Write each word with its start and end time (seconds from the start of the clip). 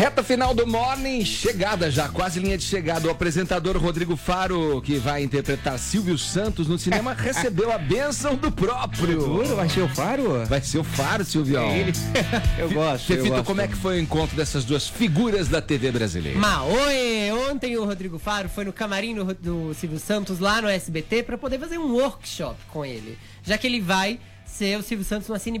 Reta 0.00 0.22
final 0.22 0.54
do 0.54 0.66
Morning, 0.66 1.22
chegada 1.26 1.90
já, 1.90 2.08
quase 2.08 2.40
linha 2.40 2.56
de 2.56 2.64
chegada. 2.64 3.06
O 3.06 3.10
apresentador 3.10 3.76
Rodrigo 3.76 4.16
Faro, 4.16 4.80
que 4.80 4.96
vai 4.96 5.22
interpretar 5.22 5.78
Silvio 5.78 6.16
Santos 6.16 6.66
no 6.66 6.78
cinema, 6.78 7.12
recebeu 7.12 7.70
a 7.70 7.76
bênção 7.76 8.34
do 8.34 8.50
próprio. 8.50 9.20
Juro, 9.20 9.56
vai 9.56 9.68
ser 9.68 9.82
o 9.82 9.88
Faro? 9.90 10.46
Vai 10.46 10.62
ser 10.62 10.78
o 10.78 10.84
Faro, 10.84 11.22
Silvio. 11.22 11.60
Ele. 11.60 11.92
Eu 12.58 12.70
gosto. 12.70 13.12
eu 13.12 13.16
Fefito, 13.18 13.28
gosto. 13.28 13.44
como 13.44 13.60
é 13.60 13.68
que 13.68 13.76
foi 13.76 13.98
o 13.98 14.00
encontro 14.00 14.34
dessas 14.34 14.64
duas 14.64 14.88
figuras 14.88 15.48
da 15.48 15.60
TV 15.60 15.92
brasileira? 15.92 16.38
Maoi! 16.38 17.30
Ontem 17.50 17.76
o 17.76 17.84
Rodrigo 17.84 18.18
Faro 18.18 18.48
foi 18.48 18.64
no 18.64 18.72
camarim 18.72 19.14
do, 19.14 19.34
do 19.34 19.74
Silvio 19.74 19.98
Santos 19.98 20.38
lá 20.38 20.62
no 20.62 20.68
SBT 20.68 21.24
pra 21.24 21.36
poder 21.36 21.58
fazer 21.58 21.76
um 21.76 21.92
workshop 21.92 22.56
com 22.72 22.86
ele. 22.86 23.18
Já 23.42 23.58
que 23.58 23.66
ele 23.66 23.82
vai 23.82 24.18
ser 24.46 24.78
o 24.78 24.82
Silvio 24.82 25.04
Santos 25.04 25.28
no 25.28 25.38
Cine 25.38 25.60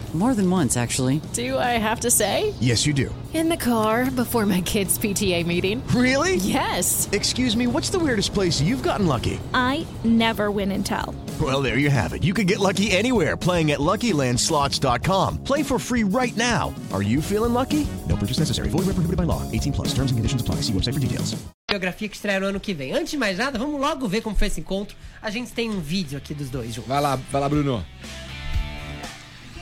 More 0.13 0.35
than 0.35 0.49
once, 0.49 0.75
actually. 0.75 1.21
Do 1.31 1.57
I 1.57 1.79
have 1.79 2.01
to 2.01 2.11
say? 2.11 2.53
Yes, 2.59 2.85
you 2.85 2.93
do. 2.93 3.15
In 3.33 3.47
the 3.47 3.55
car 3.55 4.11
before 4.11 4.45
my 4.45 4.59
kids' 4.59 4.99
PTA 4.99 5.45
meeting. 5.45 5.81
Really? 5.95 6.35
Yes. 6.35 7.07
Excuse 7.13 7.55
me, 7.55 7.65
what's 7.65 7.89
the 7.89 7.97
weirdest 7.97 8.33
place 8.33 8.59
you've 8.59 8.83
gotten 8.83 9.07
lucky? 9.07 9.39
I 9.53 9.87
never 10.03 10.51
win 10.51 10.73
and 10.73 10.85
tell. 10.85 11.15
Well, 11.39 11.61
there 11.61 11.77
you 11.77 11.89
have 11.89 12.11
it. 12.11 12.25
You 12.25 12.33
can 12.33 12.45
get 12.45 12.59
lucky 12.59 12.91
anywhere 12.91 13.37
playing 13.37 13.71
at 13.71 13.79
LuckyLandSlots.com. 13.79 15.45
Play 15.45 15.63
for 15.63 15.79
free 15.79 16.03
right 16.03 16.35
now. 16.35 16.75
Are 16.91 17.01
you 17.01 17.21
feeling 17.21 17.53
lucky? 17.53 17.87
No 18.09 18.17
purchase 18.17 18.39
necessary. 18.39 18.67
Void 18.67 18.79
where 18.87 18.95
prohibited 18.95 19.15
by 19.15 19.23
law. 19.23 19.49
18 19.49 19.71
plus. 19.71 19.87
Terms 19.93 20.11
and 20.11 20.19
conditions 20.19 20.41
apply. 20.41 20.55
See 20.55 20.73
website 20.73 20.95
for 20.95 20.99
details. 20.99 21.41
biografia 21.71 22.09
que 22.09 22.15
estreia 22.17 22.37
no 22.39 22.47
ano 22.47 22.59
que 22.59 22.73
vem. 22.73 22.91
Antes 22.91 23.11
de 23.11 23.17
mais 23.17 23.37
nada, 23.37 23.57
vamos 23.57 23.79
logo 23.79 24.05
ver 24.07 24.21
como 24.21 24.35
foi 24.35 24.47
esse 24.47 24.59
encontro. 24.59 24.95
A 25.21 25.29
gente 25.31 25.53
tem 25.53 25.69
um 25.69 25.79
vídeo 25.79 26.17
aqui 26.17 26.33
dos 26.33 26.49
dois 26.49 26.73
juntos. 26.73 26.89
Vai 26.89 26.99
lá, 26.99 27.15
vai 27.31 27.41
lá, 27.41 27.47
Bruno. 27.47 27.85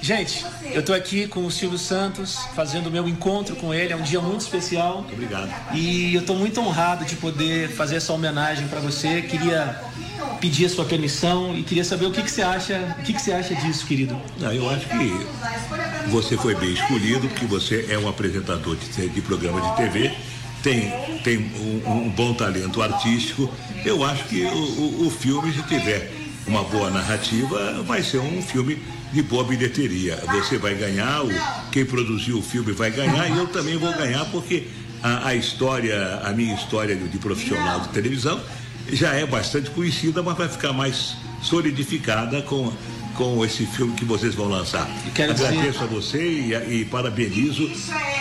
Gente, 0.09 0.43
eu 0.73 0.81
tô 0.81 0.91
aqui 0.91 1.27
com 1.27 1.45
o 1.45 1.51
Silvio 1.51 1.77
Santos, 1.77 2.39
fazendo 2.55 2.87
o 2.87 2.91
meu 2.91 3.07
encontro 3.07 3.55
com 3.55 3.71
ele, 3.71 3.93
é 3.93 3.95
um 3.95 4.01
dia 4.01 4.19
muito 4.19 4.41
especial. 4.41 5.05
Obrigado. 5.13 5.53
E 5.71 6.15
eu 6.15 6.25
tô 6.25 6.33
muito 6.33 6.59
honrado 6.59 7.05
de 7.05 7.15
poder 7.15 7.69
fazer 7.69 7.97
essa 7.97 8.11
homenagem 8.11 8.67
para 8.69 8.79
você. 8.79 9.21
Queria 9.21 9.79
pedir 10.41 10.65
a 10.65 10.69
sua 10.69 10.83
permissão 10.83 11.55
e 11.55 11.61
queria 11.61 11.83
saber 11.83 12.07
o 12.07 12.11
que, 12.11 12.23
que 12.23 12.31
você 12.31 12.41
acha, 12.41 12.95
o 12.97 13.03
que, 13.03 13.13
que 13.13 13.21
você 13.21 13.31
acha 13.31 13.53
disso, 13.53 13.85
querido. 13.85 14.19
Não, 14.39 14.51
eu 14.51 14.67
acho 14.71 14.87
que 14.87 16.09
você 16.09 16.35
foi 16.35 16.55
bem 16.55 16.73
escolhido, 16.73 17.27
porque 17.27 17.45
você 17.45 17.85
é 17.87 17.97
um 17.99 18.09
apresentador 18.09 18.77
de, 18.77 19.09
de 19.09 19.21
programa 19.21 19.61
de 19.61 19.75
TV, 19.75 20.11
tem, 20.63 20.91
tem 21.23 21.37
um, 21.37 21.87
um 21.87 22.09
bom 22.09 22.33
talento 22.33 22.81
artístico. 22.81 23.47
Eu 23.85 24.03
acho 24.03 24.23
que 24.23 24.43
o, 24.43 24.57
o, 24.57 25.05
o 25.05 25.11
filme, 25.11 25.53
se 25.53 25.61
tiver 25.67 26.11
uma 26.47 26.63
boa 26.63 26.89
narrativa, 26.89 27.83
vai 27.83 28.01
ser 28.01 28.17
um 28.17 28.41
filme 28.41 28.81
de 29.11 29.21
boa 29.23 29.43
bilheteria. 29.43 30.15
Você 30.33 30.57
vai 30.57 30.75
ganhar, 30.75 31.23
o, 31.23 31.29
quem 31.71 31.85
produziu 31.85 32.37
o 32.37 32.41
filme 32.41 32.71
vai 32.71 32.91
ganhar 32.91 33.27
e 33.29 33.37
eu 33.37 33.47
também 33.47 33.77
vou 33.77 33.91
ganhar, 33.93 34.25
porque 34.25 34.67
a, 35.01 35.29
a 35.29 35.35
história, 35.35 36.21
a 36.23 36.31
minha 36.31 36.53
história 36.55 36.95
de, 36.95 37.07
de 37.07 37.17
profissional 37.17 37.79
de 37.81 37.89
televisão 37.89 38.39
já 38.91 39.13
é 39.13 39.25
bastante 39.25 39.69
conhecida, 39.71 40.21
mas 40.23 40.37
vai 40.37 40.47
ficar 40.49 40.73
mais 40.73 41.15
solidificada 41.41 42.41
com, 42.41 42.71
com 43.15 43.43
esse 43.45 43.65
filme 43.65 43.93
que 43.95 44.03
vocês 44.05 44.33
vão 44.35 44.47
lançar. 44.47 44.89
quero 45.13 45.31
Agradeço 45.31 45.61
dizer- 45.71 45.83
a 45.83 45.87
você 45.87 46.21
e, 46.23 46.79
e 46.81 46.85
parabenizo 46.85 47.69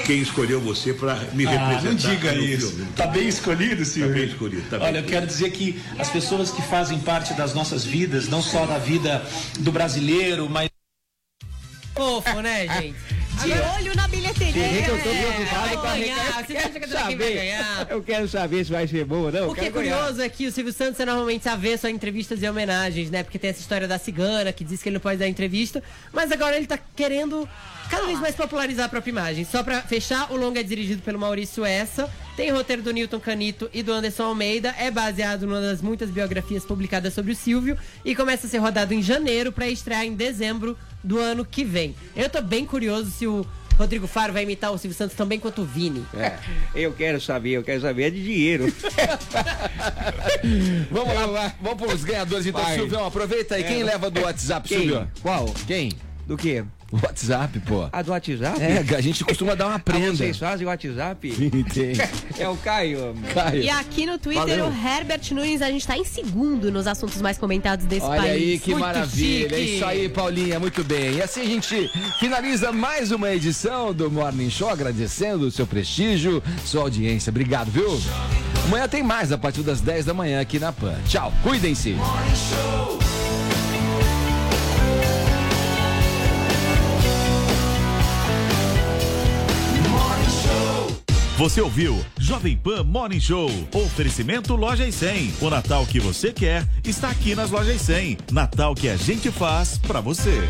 quem 0.07 0.21
escolheu 0.21 0.61
você 0.61 0.93
para 0.95 1.15
me 1.35 1.47
Ah, 1.47 1.51
representar. 1.51 1.85
não 1.85 1.95
diga 2.17 2.35
isso. 2.35 2.71
filme. 2.71 2.87
Tá 2.97 3.07
bem 3.07 3.29
escolhido, 3.29 3.85
Silvio? 3.85 4.09
Tá 4.13 4.19
bem 4.21 4.29
escolhido, 4.29 4.63
tá 4.71 4.79
bem 4.79 4.87
Olha, 4.89 4.99
eu 4.99 5.05
quero 5.05 5.27
dizer 5.27 5.51
que 5.51 5.81
as 5.99 6.09
pessoas 6.09 6.51
que 6.51 6.63
fazem 6.63 6.99
parte 7.01 7.35
das 7.35 7.53
nossas 7.55 7.85
vidas, 7.85 8.29
não 8.29 8.43
só 8.43 8.65
da 8.67 8.79
vida 8.79 9.23
do 9.59 9.71
brasileiro, 9.73 10.49
mas 10.51 10.69
Fofo, 11.99 12.41
né, 12.41 12.67
gente? 12.81 12.97
De 13.39 13.53
olho 13.53 13.95
na 13.95 14.09
bilheteria. 14.09 14.53
Você 14.69 14.83
que 14.83 14.91
eu 14.91 15.03
tô 15.03 15.09
É, 15.11 15.23
preocupado 15.33 15.79
com 15.81 15.87
a 15.87 15.97
ganhar. 15.97 16.45
Você 16.45 16.57
acha 16.57 16.69
que 16.71 16.81
Quero 16.81 17.07
quem 17.07 17.17
vai 17.17 17.33
ganhar? 17.35 17.65
saber. 17.77 17.93
Eu 17.95 18.03
quero 18.03 18.29
saber 18.29 18.65
se 18.65 18.71
vai 18.73 18.89
ser 18.89 19.05
boa 19.05 19.27
ou 19.27 19.33
não. 19.33 19.51
O 19.51 19.55
que 19.55 19.61
é 19.65 19.71
ganhar. 19.71 19.97
curioso 19.97 20.21
é 20.23 20.29
que 20.29 20.47
o 20.47 20.53
Silvio 20.53 20.73
Santos 20.73 20.99
é 20.99 21.05
normalmente 21.05 21.49
avesso 21.49 21.87
a 21.87 21.91
entrevistas 21.91 22.43
e 22.43 22.49
homenagens, 22.49 23.11
né? 23.11 23.23
Porque 23.23 23.39
tem 23.39 23.51
essa 23.51 23.61
história 23.61 23.87
da 23.87 23.97
cigana 23.99 24.53
que 24.53 24.65
diz 24.65 24.83
que 24.83 24.89
ele 24.89 24.95
não 24.95 25.01
pode 25.01 25.19
dar 25.19 25.29
entrevista, 25.29 25.81
mas 26.13 26.33
agora 26.33 26.57
ele 26.57 26.67
tá 26.67 26.79
querendo 26.97 27.49
cada 27.91 28.07
vez 28.07 28.19
mais 28.19 28.35
popularizar 28.35 28.87
a 28.87 28.89
própria 28.89 29.11
imagem. 29.11 29.45
Só 29.45 29.63
pra 29.63 29.83
fechar, 29.83 30.33
o 30.33 30.37
longa 30.37 30.59
é 30.61 30.63
dirigido 30.65 31.03
pelo 31.03 31.19
Maurício 31.21 31.65
Essa, 31.65 32.11
tem 32.39 32.51
roteiro 32.53 32.83
do 32.83 32.93
Newton 32.93 33.19
Canito 33.19 33.69
e 33.75 33.83
do 33.83 33.93
Anderson 33.93 34.23
Almeida, 34.23 34.73
é 34.79 34.93
baseado 34.93 35.45
numa 35.45 35.61
das 35.61 35.83
muitas 35.83 36.09
biografias 36.09 36.65
publicadas 36.65 37.13
sobre 37.13 37.33
o 37.33 37.35
Silvio 37.35 37.77
e 38.05 38.15
começa 38.15 38.47
a 38.47 38.51
ser 38.51 38.59
rodado 38.59 38.95
em 38.95 39.03
janeiro 39.03 39.51
pra 39.51 39.69
estrear 39.69 40.05
em 40.05 40.15
dezembro 40.15 40.79
do 41.03 41.19
ano 41.19 41.45
que 41.45 41.65
vem. 41.65 41.97
Eu 42.15 42.31
tô 42.31 42.41
bem 42.41 42.65
curioso 42.65 43.11
se 43.11 43.27
o 43.27 43.45
Rodrigo 43.77 44.07
Faro 44.07 44.33
vai 44.33 44.45
imitar 44.45 44.71
o 44.71 44.79
Silvio 44.79 44.97
Santos 44.97 45.17
tão 45.17 45.27
bem 45.27 45.41
quanto 45.41 45.63
o 45.63 45.65
Vini. 45.65 46.07
É, 46.17 46.39
eu 46.77 46.93
quero 46.93 47.21
saber, 47.21 47.55
eu 47.55 47.65
quero 47.65 47.81
saber 47.81 48.05
é 48.05 48.11
de 48.11 48.23
dinheiro. 48.23 48.67
Vamos 50.93 51.15
lá, 51.33 51.53
vamos 51.61 51.83
para 51.83 51.93
os 51.93 52.05
ganhadores 52.05 52.47
então, 52.47 52.63
Vai. 52.63 52.77
Silvio. 52.77 53.05
Aproveita 53.05 53.57
aí. 53.57 53.65
É. 53.65 53.67
Quem 53.67 53.83
leva 53.83 54.09
do 54.09 54.21
WhatsApp, 54.21 54.69
Quem? 54.69 54.83
Silvio? 54.83 55.11
Qual? 55.21 55.53
Quem? 55.67 55.91
Do 56.25 56.37
quê? 56.37 56.65
WhatsApp, 56.91 57.59
pô. 57.61 57.87
A 57.93 58.01
do 58.03 58.11
WhatsApp? 58.13 58.61
É, 58.63 58.85
a 58.97 59.01
gente 59.01 59.23
costuma 59.25 59.55
dar 59.55 59.67
uma 59.67 59.75
Ah, 59.75 59.79
prenda. 59.79 60.17
vocês 60.17 60.39
fazem 60.39 60.67
o 60.67 60.71
WhatsApp? 60.71 61.33
Sim, 61.35 61.51
tem. 61.65 61.93
É 62.39 62.49
o 62.49 62.57
Caio. 62.57 63.15
Caio. 63.35 63.63
E 63.63 63.69
aqui 63.69 64.07
no 64.07 64.17
Twitter, 64.17 64.47
Valeu. 64.47 64.67
o 64.69 64.73
Herbert 64.73 65.21
Nunes, 65.33 65.61
a 65.61 65.71
gente 65.71 65.85
tá 65.87 65.99
em 65.99 66.05
segundo 66.05 66.71
nos 66.71 66.87
assuntos 66.87 67.21
mais 67.21 67.37
comentados 67.37 67.85
desse 67.85 68.07
Olha 68.07 68.21
país. 68.23 68.33
aí 68.33 68.59
que 68.61 68.71
Muito 68.71 68.81
maravilha. 68.81 69.47
É 69.55 69.59
chique. 69.59 69.75
isso 69.77 69.85
aí, 69.85 70.09
Paulinha, 70.09 70.61
muito 70.61 70.85
bem. 70.85 71.17
E 71.17 71.23
assim 71.23 71.41
a 71.43 71.47
gente 71.47 71.91
finaliza 72.21 72.71
mais 72.73 73.11
uma 73.11 73.33
edição 73.35 73.93
do 73.93 74.09
Morning 74.11 74.51
Show, 74.51 74.71
agradecendo 74.71 75.47
o 75.47 75.51
seu 75.51 75.67
prestígio, 75.67 76.41
sua 76.65 76.83
audiência. 76.83 77.31
Obrigado, 77.31 77.71
viu? 77.73 78.01
Amanhã 78.67 78.87
tem 78.87 79.03
mais 79.03 79.33
a 79.33 79.39
partir 79.39 79.63
das 79.63 79.81
10 79.81 80.05
da 80.05 80.15
manhã 80.15 80.41
aqui 80.41 80.59
na 80.61 80.73
PAN. 80.73 80.95
Tchau, 81.09 81.33
cuidem-se. 81.43 81.97
Você 91.39 91.61
ouviu 91.61 92.05
Jovem 92.19 92.57
Pan 92.57 92.83
Morning 92.83 93.21
Show. 93.21 93.49
Oferecimento 93.73 94.57
Loja 94.57 94.85
e 94.85 94.91
100. 94.91 95.35
O 95.41 95.49
Natal 95.49 95.87
que 95.87 96.01
você 96.01 96.33
quer 96.33 96.67
está 96.85 97.11
aqui 97.11 97.37
nas 97.37 97.53
Lojas 97.53 97.81
100. 97.81 98.19
Natal 98.33 98.75
que 98.75 98.89
a 98.89 98.97
gente 98.97 99.31
faz 99.31 99.79
pra 99.79 100.01
você. 100.01 100.43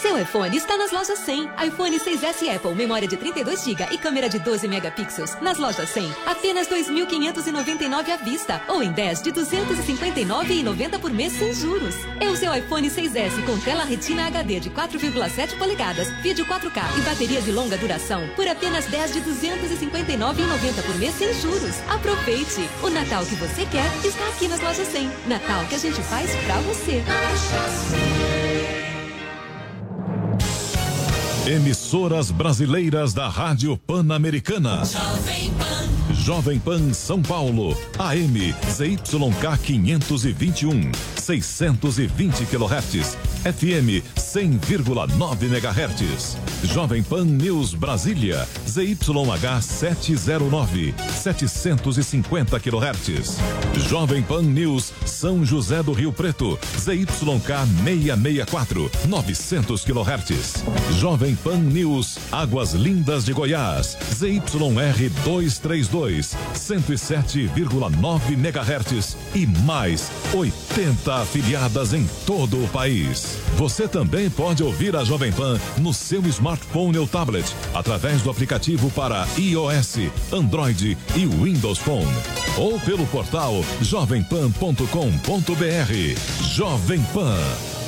Seu 0.00 0.16
iPhone 0.16 0.56
está 0.56 0.76
nas 0.76 0.92
lojas 0.92 1.18
100. 1.18 1.50
iPhone 1.66 1.98
6S 1.98 2.54
Apple, 2.54 2.72
memória 2.72 3.08
de 3.08 3.16
32 3.16 3.64
GB 3.64 3.88
e 3.90 3.98
câmera 3.98 4.28
de 4.28 4.38
12 4.38 4.68
megapixels. 4.68 5.36
Nas 5.40 5.58
lojas 5.58 5.88
100, 5.88 6.14
apenas 6.24 6.68
2.599 6.68 8.10
à 8.10 8.16
vista 8.16 8.62
ou 8.68 8.80
em 8.80 8.92
10 8.92 9.22
de 9.22 9.32
259,90 9.32 11.00
por 11.00 11.12
mês 11.12 11.32
sem 11.32 11.52
juros. 11.52 11.96
É 12.20 12.28
o 12.28 12.36
seu 12.36 12.54
iPhone 12.54 12.88
6S 12.88 13.44
com 13.44 13.58
tela 13.58 13.82
Retina 13.82 14.28
HD 14.28 14.60
de 14.60 14.70
4,7 14.70 15.58
polegadas, 15.58 16.08
vídeo 16.22 16.46
4K 16.46 16.96
e 16.96 17.00
bateria 17.00 17.42
de 17.42 17.50
longa 17.50 17.76
duração 17.76 18.22
por 18.36 18.46
apenas 18.46 18.86
10 18.86 19.14
de 19.14 19.20
259,90 19.22 20.82
por 20.86 20.94
mês 20.96 21.14
sem 21.16 21.34
juros. 21.34 21.74
Aproveite! 21.88 22.70
O 22.84 22.88
Natal 22.88 23.26
que 23.26 23.34
você 23.34 23.66
quer 23.66 23.90
está 24.04 24.28
aqui 24.28 24.46
nas 24.46 24.60
lojas 24.60 24.86
100. 24.86 25.10
Natal 25.26 25.64
que 25.68 25.74
a 25.74 25.78
gente 25.78 26.00
faz 26.02 26.30
pra 26.46 26.54
você. 26.60 27.02
Emissoras 31.48 32.30
brasileiras 32.30 33.14
da 33.14 33.26
Rádio 33.26 33.74
Pan-Americana. 33.78 34.82
Jovem 36.12 36.58
Pan 36.58 36.92
São 36.92 37.22
Paulo, 37.22 37.74
AM 37.98 38.52
ZYK 38.70 39.56
521, 39.62 40.92
620 41.16 42.44
kHz, 42.44 43.16
FM 43.44 44.04
100,9 44.34 45.42
MHz. 45.42 46.36
Jovem 46.64 47.02
Pan 47.02 47.24
News 47.24 47.74
Brasília, 47.74 48.46
ZYH 48.66 49.62
709, 49.62 50.94
750 51.14 52.60
kHz. 52.60 53.38
Jovem 53.88 54.22
Pan 54.22 54.42
News 54.42 54.92
São 55.06 55.44
José 55.44 55.82
do 55.82 55.92
Rio 55.92 56.12
Preto, 56.12 56.58
ZYK 56.76 57.08
664, 57.84 58.90
900 59.08 59.84
kHz. 59.84 60.64
Jovem 60.98 61.34
Pan 61.36 61.58
News 61.58 62.18
Águas 62.30 62.74
Lindas 62.74 63.24
de 63.24 63.32
Goiás, 63.32 63.96
ZYR 64.14 65.10
232, 65.24 66.36
107,9 66.54 68.32
MHz 68.32 69.16
e 69.34 69.46
mais 69.64 70.10
80 70.34 71.14
afiliadas 71.14 71.94
em 71.94 72.06
todo 72.26 72.62
o 72.62 72.68
país. 72.68 73.38
Você 73.56 73.88
também 73.88 74.17
pode 74.30 74.62
ouvir 74.62 74.96
a 74.96 75.04
Jovem 75.04 75.30
Pan 75.30 75.60
no 75.76 75.92
seu 75.92 76.22
smartphone 76.26 76.96
ou 76.96 77.06
tablet 77.06 77.44
através 77.74 78.22
do 78.22 78.30
aplicativo 78.30 78.90
para 78.90 79.28
iOS, 79.36 80.10
Android 80.32 80.96
e 81.14 81.26
Windows 81.26 81.78
Phone 81.78 82.08
ou 82.56 82.80
pelo 82.80 83.06
portal 83.06 83.52
jovempan.com.br. 83.82 84.82
Jovem 86.42 87.02
Pan, 87.12 87.38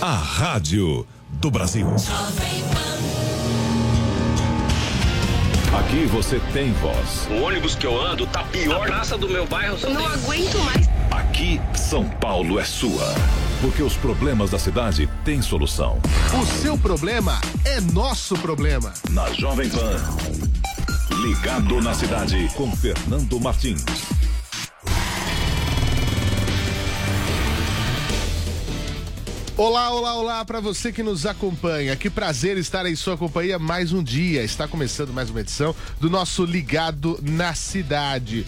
a 0.00 0.14
rádio 0.14 1.06
do 1.30 1.50
Brasil. 1.50 1.88
Aqui 5.72 6.04
você 6.06 6.40
tem 6.52 6.72
voz. 6.74 7.28
O 7.30 7.44
ônibus 7.44 7.74
que 7.74 7.86
eu 7.86 8.00
ando 8.00 8.26
tá 8.26 8.44
pior. 8.44 8.82
A 8.82 8.86
praça 8.86 9.16
do 9.16 9.28
meu 9.28 9.46
bairro 9.46 9.78
só 9.78 9.88
Não 9.88 10.06
aguento 10.06 10.58
mais. 10.64 10.88
Aqui, 11.10 11.60
São 11.74 12.08
Paulo 12.08 12.58
é 12.58 12.64
sua. 12.64 13.14
Porque 13.60 13.82
os 13.82 13.94
problemas 13.94 14.50
da 14.50 14.58
cidade 14.58 15.06
têm 15.22 15.42
solução. 15.42 16.00
O 16.40 16.46
seu 16.46 16.78
problema 16.78 17.38
é 17.66 17.78
nosso 17.78 18.34
problema. 18.38 18.90
Na 19.10 19.30
Jovem 19.34 19.68
Pan. 19.68 19.96
Ligado 21.20 21.78
na 21.82 21.92
cidade 21.92 22.48
com 22.56 22.74
Fernando 22.74 23.38
Martins. 23.38 23.84
Olá, 29.58 29.90
olá, 29.90 30.14
olá 30.14 30.44
para 30.46 30.58
você 30.58 30.90
que 30.90 31.02
nos 31.02 31.26
acompanha. 31.26 31.94
Que 31.94 32.08
prazer 32.08 32.56
estar 32.56 32.86
em 32.86 32.96
sua 32.96 33.18
companhia 33.18 33.58
mais 33.58 33.92
um 33.92 34.02
dia. 34.02 34.42
Está 34.42 34.66
começando 34.66 35.12
mais 35.12 35.28
uma 35.28 35.42
edição 35.42 35.76
do 36.00 36.08
nosso 36.08 36.46
Ligado 36.46 37.20
na 37.22 37.52
Cidade. 37.52 38.46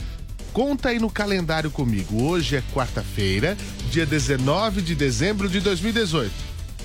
Conta 0.53 0.91
aí 0.91 0.99
no 0.99 1.11
calendário 1.11 1.71
comigo. 1.71 2.25
Hoje 2.25 2.57
é 2.57 2.63
quarta-feira, 2.75 3.57
dia 3.91 4.05
19 4.05 4.83
de 4.83 4.95
dezembro 4.95 5.49
de 5.49 5.61
2018. 5.61 6.31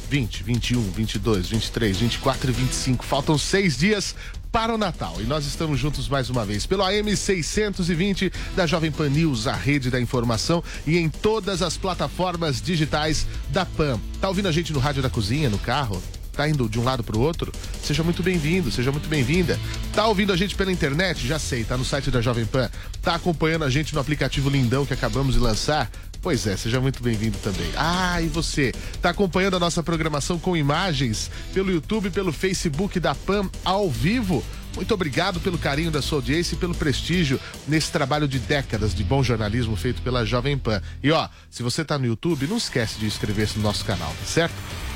20, 0.10 0.44
21, 0.44 0.82
22, 0.92 1.50
23, 1.50 1.98
24 1.98 2.50
e 2.50 2.54
25. 2.54 3.04
Faltam 3.04 3.38
seis 3.38 3.78
dias 3.78 4.16
para 4.54 4.74
o 4.74 4.78
Natal. 4.78 5.16
E 5.20 5.24
nós 5.24 5.46
estamos 5.46 5.78
juntos 5.78 6.08
mais 6.08 6.30
uma 6.30 6.46
vez 6.46 6.66
pelo 6.66 6.82
AM 6.82 7.14
620 7.14 8.32
da 8.56 8.66
Jovem 8.66 8.90
Pan 8.90 9.10
News, 9.10 9.48
a 9.48 9.54
rede 9.54 9.92
da 9.92 10.00
informação 10.00 10.64
e 10.86 10.98
em 10.98 11.10
todas 11.10 11.62
as 11.62 11.76
plataformas 11.76 12.62
digitais 12.62 13.28
da 13.50 13.66
Pan. 13.66 14.00
Tá 14.22 14.30
ouvindo 14.30 14.48
a 14.48 14.52
gente 14.52 14.72
no 14.72 14.80
rádio 14.80 15.04
da 15.04 15.10
cozinha, 15.10 15.50
no 15.50 15.60
carro? 15.60 16.02
Tá 16.38 16.48
indo 16.48 16.70
de 16.70 16.80
um 16.80 16.84
lado 16.84 17.04
para 17.04 17.18
o 17.18 17.20
outro? 17.20 17.52
Seja 17.84 18.04
muito 18.04 18.22
bem-vindo, 18.22 18.70
seja 18.72 18.92
muito 18.92 19.10
bem-vinda. 19.10 19.60
Tá 19.92 20.06
ouvindo 20.06 20.32
a 20.32 20.38
gente 20.38 20.54
pela 20.54 20.72
internet? 20.72 21.26
Já 21.26 21.40
sei, 21.40 21.64
tá 21.64 21.76
no 21.76 21.84
site 21.84 22.12
da 22.12 22.22
Jovem 22.22 22.46
Pan. 22.46 22.70
Tá 23.02 23.16
acompanhando 23.16 23.66
a 23.66 23.70
gente 23.72 23.92
no 23.96 24.00
aplicativo 24.00 24.48
lindão 24.48 24.86
que 24.86 24.94
acabamos 24.94 25.34
de 25.34 25.40
lançar? 25.40 25.90
Pois 26.22 26.46
é, 26.46 26.56
seja 26.56 26.80
muito 26.80 27.02
bem-vindo 27.02 27.40
também. 27.40 27.72
Ah, 27.76 28.22
e 28.22 28.28
você? 28.28 28.72
Tá 29.02 29.10
acompanhando 29.10 29.56
a 29.56 29.60
nossa 29.60 29.82
programação 29.82 30.38
com 30.38 30.56
imagens 30.56 31.32
pelo 31.56 31.72
YouTube, 31.72 32.12
pelo 32.12 32.32
Facebook 32.32 33.00
da 33.00 33.16
PAN 33.16 33.50
ao 33.66 33.90
vivo? 33.90 34.44
Muito 34.78 34.94
obrigado 34.94 35.40
pelo 35.40 35.58
carinho 35.58 35.90
da 35.90 36.04
sua 36.04 36.20
audiência 36.20 36.54
e 36.54 36.58
pelo 36.60 36.76
prestígio 36.76 37.40
nesse 37.68 37.92
trabalho 37.92 38.28
de 38.28 38.38
décadas 38.38 38.94
de 38.94 39.04
bom 39.04 39.24
jornalismo 39.24 39.76
feito 39.76 40.04
pela 40.04 40.24
Jovem 40.24 40.56
Pan. 40.56 40.80
E 41.02 41.12
ó, 41.12 41.28
se 41.50 41.64
você 41.64 41.84
tá 41.84 41.98
no 41.98 42.06
YouTube, 42.06 42.46
não 42.46 42.58
esquece 42.58 43.00
de 43.00 43.08
inscrever-se 43.08 43.58
no 43.58 43.64
nosso 43.64 43.84
canal, 43.84 44.10
tá 44.10 44.26
certo? 44.26 44.54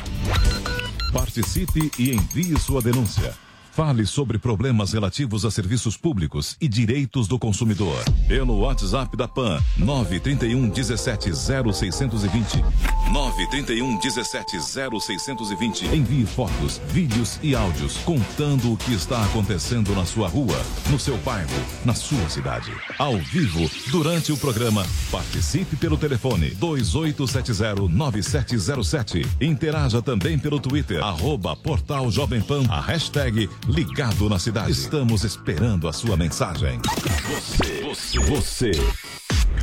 Participe 1.12 1.92
e 2.00 2.12
envie 2.12 2.56
sua 2.60 2.80
denúncia. 2.81 3.34
Fale 3.74 4.06
sobre 4.06 4.38
problemas 4.38 4.94
relativos 4.94 5.44
a 5.46 5.50
serviços 5.50 5.98
públicos 5.98 6.56
e 6.62 6.68
direitos 6.68 7.28
do 7.28 7.40
consumidor. 7.40 7.98
Pelo 8.28 8.60
WhatsApp 8.60 9.18
da 9.18 9.28
PAN, 9.28 9.60
931 9.80 10.70
17 10.70 11.32
0620. 11.34 12.63
931 13.12 13.98
17 13.98 14.60
0620. 14.60 15.88
Envie 15.88 16.24
fotos, 16.24 16.80
vídeos 16.89 17.39
e 17.42 17.56
áudios 17.56 17.98
contando 18.06 18.74
o 18.74 18.77
que 18.77 18.94
está 18.94 19.25
acontecendo 19.25 19.96
na 19.96 20.06
sua 20.06 20.27
rua, 20.27 20.62
no 20.92 21.00
seu 21.00 21.18
bairro, 21.18 21.50
na 21.84 21.96
sua 21.96 22.30
cidade. 22.30 22.72
Ao 23.00 23.18
vivo, 23.18 23.68
durante 23.89 24.32
o 24.32 24.38
programa, 24.38 24.86
participe 25.10 25.75
pelo 25.75 25.98
telefone 25.98 26.51
28709707. 26.58 29.25
Interaja 29.42 30.00
também 30.00 30.38
pelo 30.38 30.60
Twitter, 30.60 31.03
arroba 31.03 31.56
Portal 31.56 32.12
Jovem 32.12 32.42
Pan, 32.42 32.68
a 32.70 32.80
hashtag 32.80 33.50
Ligado 33.67 34.27
na 34.27 34.38
Cidade. 34.38 34.72
Estamos 34.72 35.24
esperando 35.24 35.88
a 35.88 35.93
sua 35.93 36.17
mensagem. 36.17 36.82
Você, 37.25 37.82
você, 37.82 38.20
você. 38.20 38.72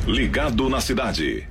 Ligado 0.07 0.67
na 0.69 0.81
Cidade. 0.81 1.47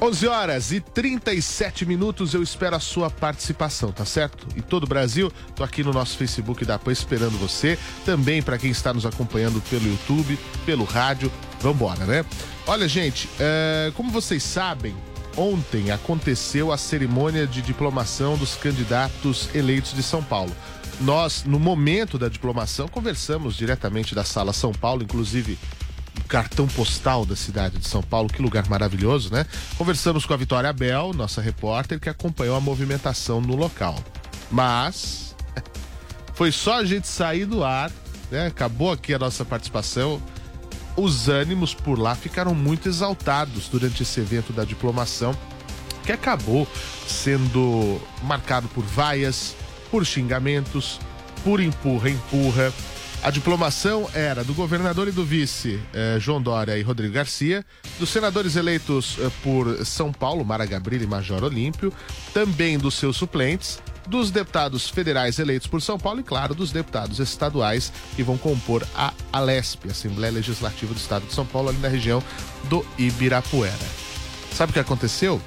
11 0.00 0.26
horas 0.26 0.72
e 0.72 0.80
37 0.80 1.84
minutos, 1.84 2.32
eu 2.32 2.42
espero 2.42 2.74
a 2.74 2.80
sua 2.80 3.10
participação, 3.10 3.92
tá 3.92 4.04
certo? 4.04 4.46
E 4.56 4.62
todo 4.62 4.84
o 4.84 4.86
Brasil, 4.86 5.30
tô 5.54 5.62
aqui 5.62 5.82
no 5.82 5.92
nosso 5.92 6.16
Facebook 6.16 6.64
da 6.64 6.78
PAN 6.78 6.92
esperando 6.92 7.38
você. 7.38 7.78
Também 8.04 8.42
para 8.42 8.56
quem 8.56 8.70
está 8.70 8.94
nos 8.94 9.04
acompanhando 9.04 9.60
pelo 9.68 9.86
YouTube, 9.86 10.38
pelo 10.64 10.84
rádio. 10.84 11.30
Vambora, 11.60 12.06
né? 12.06 12.24
Olha, 12.66 12.88
gente, 12.88 13.28
é, 13.38 13.92
como 13.94 14.10
vocês 14.10 14.42
sabem, 14.42 14.94
ontem 15.36 15.90
aconteceu 15.90 16.72
a 16.72 16.78
cerimônia 16.78 17.46
de 17.46 17.62
diplomação 17.62 18.36
dos 18.36 18.54
candidatos 18.54 19.48
eleitos 19.54 19.92
de 19.94 20.02
São 20.02 20.22
Paulo. 20.22 20.54
Nós, 21.00 21.44
no 21.44 21.58
momento 21.58 22.18
da 22.18 22.28
diplomação, 22.28 22.86
conversamos 22.88 23.56
diretamente 23.56 24.14
da 24.14 24.24
Sala 24.24 24.52
São 24.52 24.72
Paulo, 24.72 25.02
inclusive 25.02 25.58
o 26.18 26.24
cartão 26.24 26.66
postal 26.68 27.26
da 27.26 27.34
cidade 27.34 27.78
de 27.78 27.88
São 27.88 28.02
Paulo, 28.02 28.28
que 28.28 28.40
lugar 28.40 28.68
maravilhoso, 28.68 29.32
né? 29.32 29.44
Conversamos 29.76 30.24
com 30.24 30.32
a 30.32 30.36
Vitória 30.36 30.72
Bel, 30.72 31.12
nossa 31.12 31.40
repórter, 31.40 31.98
que 31.98 32.08
acompanhou 32.08 32.56
a 32.56 32.60
movimentação 32.60 33.40
no 33.40 33.56
local. 33.56 33.98
Mas 34.50 35.34
foi 36.34 36.52
só 36.52 36.78
a 36.78 36.84
gente 36.84 37.08
sair 37.08 37.44
do 37.44 37.64
ar, 37.64 37.90
né? 38.30 38.46
Acabou 38.46 38.92
aqui 38.92 39.12
a 39.12 39.18
nossa 39.18 39.44
participação. 39.44 40.22
Os 40.96 41.28
ânimos 41.28 41.74
por 41.74 41.98
lá 41.98 42.14
ficaram 42.14 42.54
muito 42.54 42.88
exaltados 42.88 43.68
durante 43.68 44.02
esse 44.02 44.20
evento 44.20 44.52
da 44.52 44.64
diplomação, 44.64 45.36
que 46.04 46.12
acabou 46.12 46.68
sendo 47.06 48.00
marcado 48.22 48.68
por 48.68 48.84
vaias, 48.84 49.56
por 49.90 50.04
xingamentos, 50.06 51.00
por 51.42 51.60
empurra-empurra. 51.60 52.72
A 53.22 53.30
diplomação 53.30 54.08
era 54.12 54.44
do 54.44 54.52
governador 54.52 55.08
e 55.08 55.10
do 55.10 55.24
vice 55.24 55.80
eh, 55.94 56.18
João 56.20 56.42
Dória 56.42 56.76
e 56.76 56.82
Rodrigo 56.82 57.14
Garcia, 57.14 57.64
dos 57.98 58.10
senadores 58.10 58.54
eleitos 58.54 59.16
eh, 59.18 59.30
por 59.42 59.84
São 59.86 60.12
Paulo, 60.12 60.44
Mara 60.44 60.66
Gabrilli 60.66 61.04
e 61.04 61.06
Major 61.06 61.42
Olímpio, 61.42 61.90
também 62.34 62.78
dos 62.78 62.94
seus 62.94 63.16
suplentes, 63.16 63.80
dos 64.08 64.30
deputados 64.30 64.88
federais 64.88 65.38
eleitos 65.38 65.66
por 65.66 65.80
São 65.80 65.98
Paulo 65.98 66.20
e, 66.20 66.22
claro, 66.22 66.54
dos 66.54 66.72
deputados 66.72 67.18
estaduais 67.18 67.92
que 68.14 68.22
vão 68.22 68.36
compor 68.36 68.86
a 68.94 69.12
Alesp, 69.32 69.90
Assembleia 69.90 70.32
Legislativa 70.32 70.92
do 70.92 70.98
Estado 70.98 71.26
de 71.26 71.32
São 71.32 71.46
Paulo, 71.46 71.70
ali 71.70 71.78
na 71.78 71.88
região 71.88 72.22
do 72.64 72.84
Ibirapuera. 72.98 73.74
Sabe 74.52 74.70
o 74.70 74.72
que 74.72 74.80
aconteceu? 74.80 75.40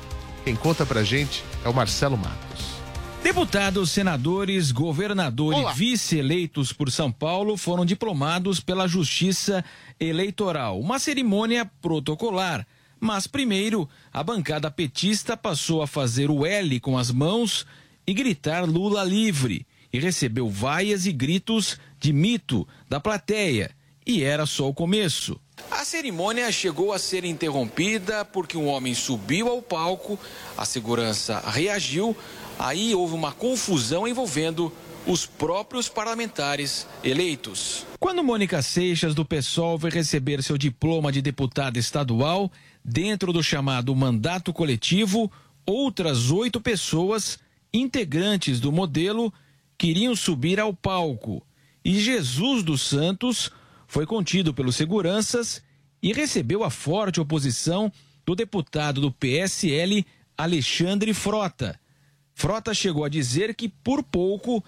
Quem 0.44 0.56
conta 0.56 0.86
pra 0.86 1.04
gente 1.04 1.44
é 1.64 1.70
o 1.70 1.74
Marcelo 1.74 2.18
Matos. 2.18 2.78
Deputados, 3.24 3.92
senadores, 3.92 4.72
governador 4.72 5.54
e 5.54 5.74
vice 5.74 6.18
eleitos 6.18 6.72
por 6.72 6.90
São 6.90 7.12
Paulo 7.12 7.58
foram 7.58 7.84
diplomados 7.86 8.60
pela 8.60 8.88
Justiça 8.88 9.66
Eleitoral. 10.00 10.80
Uma 10.80 11.00
cerimônia 11.00 11.70
protocolar. 11.82 12.66
Mas 13.00 13.28
primeiro, 13.28 13.88
a 14.14 14.24
bancada 14.24 14.72
petista 14.72 15.36
passou 15.36 15.82
a 15.82 15.88
fazer 15.88 16.32
o 16.32 16.46
L 16.46 16.80
com 16.80 16.98
as 16.98 17.12
mãos 17.12 17.66
e 18.08 18.14
gritar 18.14 18.64
Lula 18.64 19.04
livre. 19.04 19.68
E 19.92 20.00
recebeu 20.00 20.50
vaias 20.50 21.06
e 21.06 21.12
gritos 21.12 21.78
de 22.00 22.14
mito 22.14 22.68
da 22.90 23.00
plateia. 23.00 23.72
E 24.06 24.24
era 24.24 24.46
só 24.46 24.70
o 24.70 24.74
começo. 24.74 25.40
A 25.70 25.84
cerimônia 25.84 26.52
chegou 26.52 26.94
a 26.94 27.00
ser 27.00 27.26
interrompida 27.26 28.24
porque 28.24 28.58
um 28.58 28.68
homem 28.68 28.94
subiu 28.94 29.50
ao 29.50 29.62
palco, 29.62 30.18
a 30.58 30.64
segurança 30.64 31.40
reagiu, 31.50 32.16
aí 32.58 32.96
houve 32.96 33.16
uma 33.16 33.32
confusão 33.32 34.08
envolvendo 34.08 34.72
os 35.06 35.26
próprios 35.26 35.90
parlamentares 35.90 36.86
eleitos. 37.04 37.86
Quando 38.00 38.24
Mônica 38.24 38.62
Seixas, 38.62 39.16
do 39.16 39.26
PSOL, 39.26 39.80
foi 39.80 39.90
receber 39.90 40.44
seu 40.44 40.58
diploma 40.58 41.12
de 41.12 41.22
deputada 41.22 41.80
estadual, 41.80 42.52
dentro 42.84 43.34
do 43.34 43.42
chamado 43.42 43.96
mandato 43.96 44.54
coletivo, 44.54 45.32
outras 45.66 46.30
oito 46.30 46.62
pessoas, 46.62 47.40
integrantes 47.74 48.60
do 48.60 48.72
modelo, 48.72 49.34
queriam 49.78 50.16
subir 50.16 50.60
ao 50.60 50.74
palco. 50.74 51.46
E 51.84 52.00
Jesus 52.00 52.64
dos 52.64 52.82
Santos 52.82 53.52
foi 53.88 54.06
contido 54.06 54.54
pelos 54.54 54.76
seguranças 54.76 55.62
e 56.02 56.14
recebeu 56.14 56.64
a 56.64 56.70
forte 56.70 57.20
oposição 57.20 57.92
do 58.26 58.36
deputado 58.36 59.00
do 59.00 59.12
PSL, 59.12 60.06
Alexandre 60.38 61.14
Frota. 61.14 61.80
Frota 62.34 62.74
chegou 62.74 63.04
a 63.04 63.10
dizer 63.10 63.56
que, 63.56 63.70
por 63.70 64.04
pouco, 64.04 64.64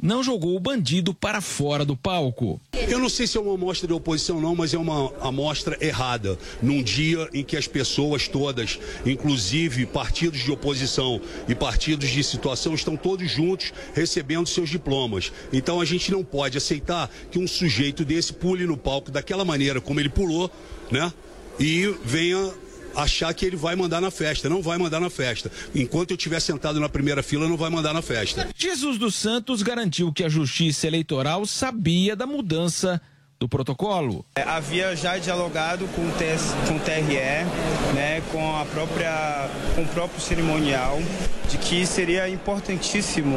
não 0.00 0.22
jogou 0.22 0.56
o 0.56 0.60
bandido 0.60 1.14
para 1.14 1.40
fora 1.40 1.84
do 1.84 1.96
palco. 1.96 2.60
Eu 2.88 2.98
não 2.98 3.08
sei 3.08 3.26
se 3.26 3.38
é 3.38 3.40
uma 3.40 3.54
amostra 3.54 3.86
de 3.86 3.94
oposição 3.94 4.40
não, 4.40 4.54
mas 4.54 4.74
é 4.74 4.78
uma 4.78 5.12
amostra 5.20 5.76
errada. 5.80 6.38
Num 6.62 6.82
dia 6.82 7.28
em 7.32 7.42
que 7.42 7.56
as 7.56 7.66
pessoas 7.66 8.28
todas, 8.28 8.78
inclusive 9.06 9.86
partidos 9.86 10.40
de 10.40 10.52
oposição 10.52 11.20
e 11.48 11.54
partidos 11.54 12.10
de 12.10 12.22
situação, 12.22 12.74
estão 12.74 12.96
todos 12.96 13.30
juntos 13.30 13.72
recebendo 13.94 14.46
seus 14.46 14.68
diplomas. 14.68 15.32
Então 15.52 15.80
a 15.80 15.84
gente 15.84 16.12
não 16.12 16.22
pode 16.22 16.58
aceitar 16.58 17.10
que 17.30 17.38
um 17.38 17.46
sujeito 17.46 18.04
desse 18.04 18.32
pule 18.32 18.66
no 18.66 18.76
palco 18.76 19.10
daquela 19.10 19.44
maneira 19.44 19.80
como 19.80 20.00
ele 20.00 20.08
pulou, 20.08 20.50
né? 20.90 21.12
E 21.58 21.94
venha 22.04 22.52
achar 22.96 23.32
que 23.34 23.44
ele 23.44 23.56
vai 23.56 23.76
mandar 23.76 24.00
na 24.00 24.10
festa. 24.10 24.48
Não 24.48 24.62
vai 24.62 24.78
mandar 24.78 25.00
na 25.00 25.10
festa. 25.10 25.50
Enquanto 25.74 26.10
eu 26.10 26.16
estiver 26.16 26.40
sentado 26.40 26.80
na 26.80 26.88
primeira 26.88 27.22
fila, 27.22 27.48
não 27.48 27.56
vai 27.56 27.70
mandar 27.70 27.92
na 27.92 28.02
festa. 28.02 28.48
Jesus 28.56 28.98
dos 28.98 29.14
Santos 29.14 29.62
garantiu 29.62 30.12
que 30.12 30.24
a 30.24 30.28
Justiça 30.28 30.86
Eleitoral 30.86 31.46
sabia 31.46 32.14
da 32.14 32.26
mudança 32.26 33.00
do 33.44 33.48
protocolo. 33.48 34.24
É, 34.36 34.42
havia 34.42 34.96
já 34.96 35.18
dialogado 35.18 35.86
com 35.88 36.02
o, 36.02 36.10
TS, 36.12 36.54
com 36.66 36.76
o 36.76 36.80
TRE, 36.80 37.44
né, 37.94 38.22
com 38.32 38.56
a 38.56 38.64
própria, 38.64 39.50
com 39.74 39.82
o 39.82 39.88
próprio 39.88 40.20
cerimonial, 40.20 40.98
de 41.50 41.58
que 41.58 41.86
seria 41.86 42.26
importantíssimo, 42.28 43.36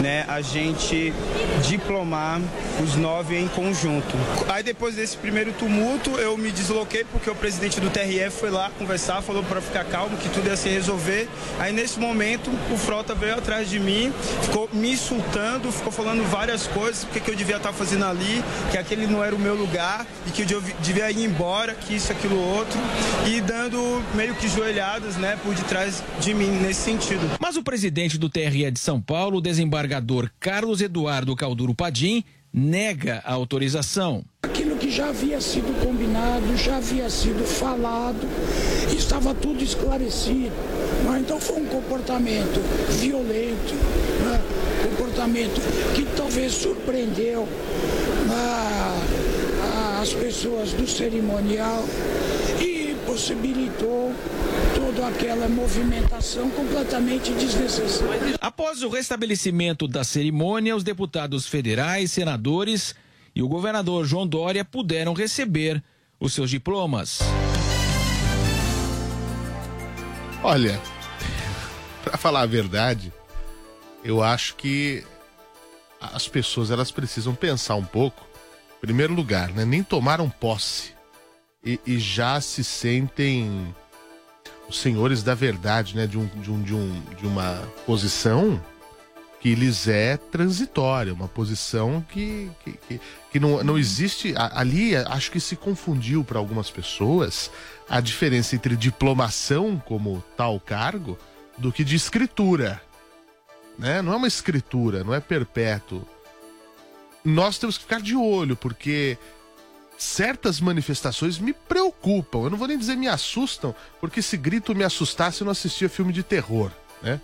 né, 0.00 0.24
a 0.28 0.40
gente 0.40 1.12
diplomar 1.66 2.40
os 2.82 2.94
nove 2.94 3.36
em 3.36 3.48
conjunto. 3.48 4.16
Aí 4.48 4.62
depois 4.62 4.94
desse 4.94 5.16
primeiro 5.16 5.52
tumulto, 5.52 6.10
eu 6.10 6.36
me 6.36 6.52
desloquei 6.52 7.04
porque 7.04 7.28
o 7.28 7.34
presidente 7.34 7.80
do 7.80 7.90
TRE 7.90 8.30
foi 8.30 8.50
lá 8.50 8.70
conversar, 8.78 9.22
falou 9.22 9.42
para 9.42 9.60
ficar 9.60 9.84
calmo, 9.86 10.16
que 10.16 10.28
tudo 10.28 10.46
ia 10.46 10.56
se 10.56 10.68
resolver. 10.68 11.28
Aí 11.58 11.72
nesse 11.72 11.98
momento, 11.98 12.50
o 12.72 12.76
Frota 12.76 13.14
veio 13.14 13.34
atrás 13.34 13.68
de 13.68 13.80
mim, 13.80 14.12
ficou 14.42 14.68
me 14.72 14.92
insultando, 14.92 15.72
ficou 15.72 15.90
falando 15.92 16.22
várias 16.30 16.68
coisas, 16.68 17.02
o 17.02 17.06
que, 17.08 17.18
que 17.18 17.30
eu 17.30 17.34
devia 17.34 17.56
estar 17.56 17.72
fazendo 17.72 18.04
ali, 18.04 18.44
que 18.70 18.78
aquele 18.78 19.06
não 19.06 19.24
era 19.24 19.34
o 19.34 19.38
meu 19.38 19.47
lugar 19.54 20.06
e 20.26 20.30
que 20.30 20.42
eu 20.42 20.60
devia 20.80 21.10
ir 21.10 21.24
embora, 21.24 21.74
que 21.74 21.94
isso, 21.94 22.12
aquilo, 22.12 22.38
outro, 22.38 22.78
e 23.26 23.40
dando 23.40 24.02
meio 24.14 24.34
que 24.34 24.48
joelhadas, 24.48 25.16
né, 25.16 25.38
por 25.42 25.54
detrás 25.54 26.02
de 26.20 26.34
mim 26.34 26.50
nesse 26.50 26.80
sentido. 26.82 27.20
Mas 27.40 27.56
o 27.56 27.62
presidente 27.62 28.18
do 28.18 28.28
TRE 28.28 28.70
de 28.70 28.78
São 28.78 29.00
Paulo, 29.00 29.38
o 29.38 29.40
desembargador 29.40 30.30
Carlos 30.38 30.80
Eduardo 30.80 31.34
Calduro 31.36 31.74
Padim, 31.74 32.24
nega 32.52 33.22
a 33.24 33.32
autorização. 33.32 34.24
Aquilo 34.42 34.76
que 34.76 34.90
já 34.90 35.08
havia 35.08 35.40
sido 35.40 35.78
combinado, 35.84 36.56
já 36.56 36.76
havia 36.76 37.08
sido 37.10 37.44
falado, 37.44 38.26
estava 38.96 39.34
tudo 39.34 39.62
esclarecido. 39.62 40.54
Né? 41.04 41.20
Então 41.20 41.40
foi 41.40 41.60
um 41.60 41.66
comportamento 41.66 42.60
violento, 42.98 43.74
né? 44.24 44.40
comportamento 44.88 45.60
que 45.94 46.04
talvez 46.16 46.52
surpreendeu 46.52 47.46
a, 48.30 49.17
as 50.00 50.12
pessoas 50.12 50.72
do 50.72 50.86
cerimonial 50.86 51.84
e 52.60 52.96
possibilitou 53.04 54.14
toda 54.76 55.08
aquela 55.08 55.48
movimentação 55.48 56.48
completamente 56.50 57.32
desnecessária. 57.32 58.36
Após 58.40 58.84
o 58.84 58.88
restabelecimento 58.88 59.88
da 59.88 60.04
cerimônia, 60.04 60.76
os 60.76 60.84
deputados 60.84 61.48
federais, 61.48 62.12
senadores 62.12 62.94
e 63.34 63.42
o 63.42 63.48
governador 63.48 64.04
João 64.04 64.24
Dória 64.24 64.64
puderam 64.64 65.14
receber 65.14 65.82
os 66.20 66.32
seus 66.32 66.48
diplomas. 66.48 67.18
Olha, 70.44 70.80
para 72.04 72.16
falar 72.16 72.42
a 72.42 72.46
verdade, 72.46 73.12
eu 74.04 74.22
acho 74.22 74.54
que 74.54 75.02
as 76.00 76.28
pessoas 76.28 76.70
elas 76.70 76.92
precisam 76.92 77.34
pensar 77.34 77.74
um 77.74 77.84
pouco. 77.84 78.27
Primeiro 78.80 79.14
lugar, 79.14 79.50
né? 79.50 79.64
Nem 79.64 79.82
tomaram 79.82 80.28
posse 80.28 80.92
e, 81.64 81.80
e 81.86 81.98
já 81.98 82.40
se 82.40 82.62
sentem 82.62 83.74
os 84.68 84.78
senhores 84.78 85.22
da 85.22 85.34
verdade, 85.34 85.96
né? 85.96 86.06
De, 86.06 86.18
um, 86.18 86.26
de, 86.26 86.50
um, 86.50 86.62
de, 86.62 86.74
um, 86.74 87.02
de 87.18 87.26
uma 87.26 87.62
posição 87.84 88.62
que 89.40 89.54
lhes 89.54 89.86
é 89.86 90.16
transitória, 90.16 91.14
uma 91.14 91.28
posição 91.28 92.04
que, 92.08 92.50
que, 92.64 92.72
que, 92.72 93.00
que 93.32 93.40
não, 93.40 93.62
não 93.62 93.78
existe. 93.78 94.34
Ali 94.36 94.96
acho 94.96 95.30
que 95.30 95.40
se 95.40 95.56
confundiu 95.56 96.24
para 96.24 96.38
algumas 96.38 96.70
pessoas 96.70 97.50
a 97.88 98.00
diferença 98.00 98.54
entre 98.54 98.76
diplomação 98.76 99.80
como 99.84 100.22
tal 100.36 100.58
cargo 100.58 101.18
do 101.56 101.72
que 101.72 101.82
de 101.82 101.96
escritura 101.96 102.80
né? 103.78 104.02
Não 104.02 104.12
é 104.12 104.16
uma 104.16 104.26
escritura, 104.26 105.04
não 105.04 105.14
é 105.14 105.20
perpétuo. 105.20 106.04
Nós 107.28 107.58
temos 107.58 107.76
que 107.76 107.84
ficar 107.84 108.00
de 108.00 108.16
olho, 108.16 108.56
porque 108.56 109.18
certas 109.96 110.60
manifestações 110.60 111.38
me 111.38 111.52
preocupam. 111.52 112.40
Eu 112.40 112.50
não 112.50 112.58
vou 112.58 112.68
nem 112.68 112.78
dizer 112.78 112.96
me 112.96 113.08
assustam, 113.08 113.74
porque 114.00 114.22
se 114.22 114.36
grito 114.36 114.74
me 114.74 114.84
assustasse 114.84 115.40
eu 115.40 115.44
não 115.44 115.52
assistia 115.52 115.88
filme 115.88 116.12
de 116.12 116.22
terror, 116.22 116.70
né? 117.02 117.20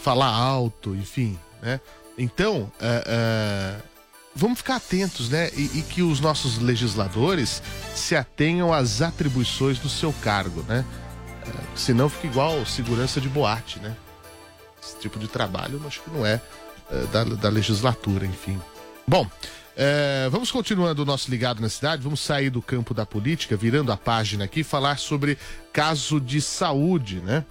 Falar 0.00 0.28
alto, 0.28 0.94
enfim, 0.94 1.38
né? 1.60 1.80
Então, 2.16 2.70
é, 2.80 3.04
é, 3.06 3.82
vamos 4.34 4.58
ficar 4.58 4.76
atentos, 4.76 5.28
né? 5.28 5.50
E, 5.54 5.78
e, 5.78 5.82
que 5.82 6.02
os 6.02 6.20
nossos 6.20 6.58
legisladores 6.58 7.62
se 7.94 8.14
atenham 8.14 8.72
às 8.72 9.02
atribuições 9.02 9.78
do 9.78 9.88
seu 9.88 10.12
cargo, 10.22 10.62
né? 10.68 10.84
É, 11.46 11.76
senão 11.76 12.08
fica 12.08 12.28
igual 12.28 12.64
segurança 12.64 13.20
de 13.20 13.28
boate, 13.28 13.78
né? 13.80 13.96
esse 14.84 14.98
tipo 14.98 15.18
de 15.18 15.26
trabalho, 15.26 15.80
acho 15.86 16.02
que 16.02 16.10
não 16.10 16.24
é, 16.24 16.40
é 16.90 17.06
da, 17.06 17.24
da, 17.24 17.48
legislatura, 17.48 18.26
enfim. 18.26 18.60
Bom, 19.06 19.28
é, 19.76 20.28
vamos 20.30 20.50
continuando 20.50 21.02
o 21.02 21.04
nosso 21.04 21.30
Ligado 21.30 21.60
na 21.60 21.68
Cidade, 21.68 22.02
vamos 22.02 22.20
sair 22.20 22.48
do 22.48 22.62
campo 22.62 22.94
da 22.94 23.04
política, 23.04 23.56
virando 23.56 23.92
a 23.92 23.96
página 23.96 24.44
aqui, 24.44 24.64
falar 24.64 24.98
sobre 24.98 25.36
caso 25.72 26.20
de 26.20 26.40
saúde, 26.40 27.20
né? 27.20 27.44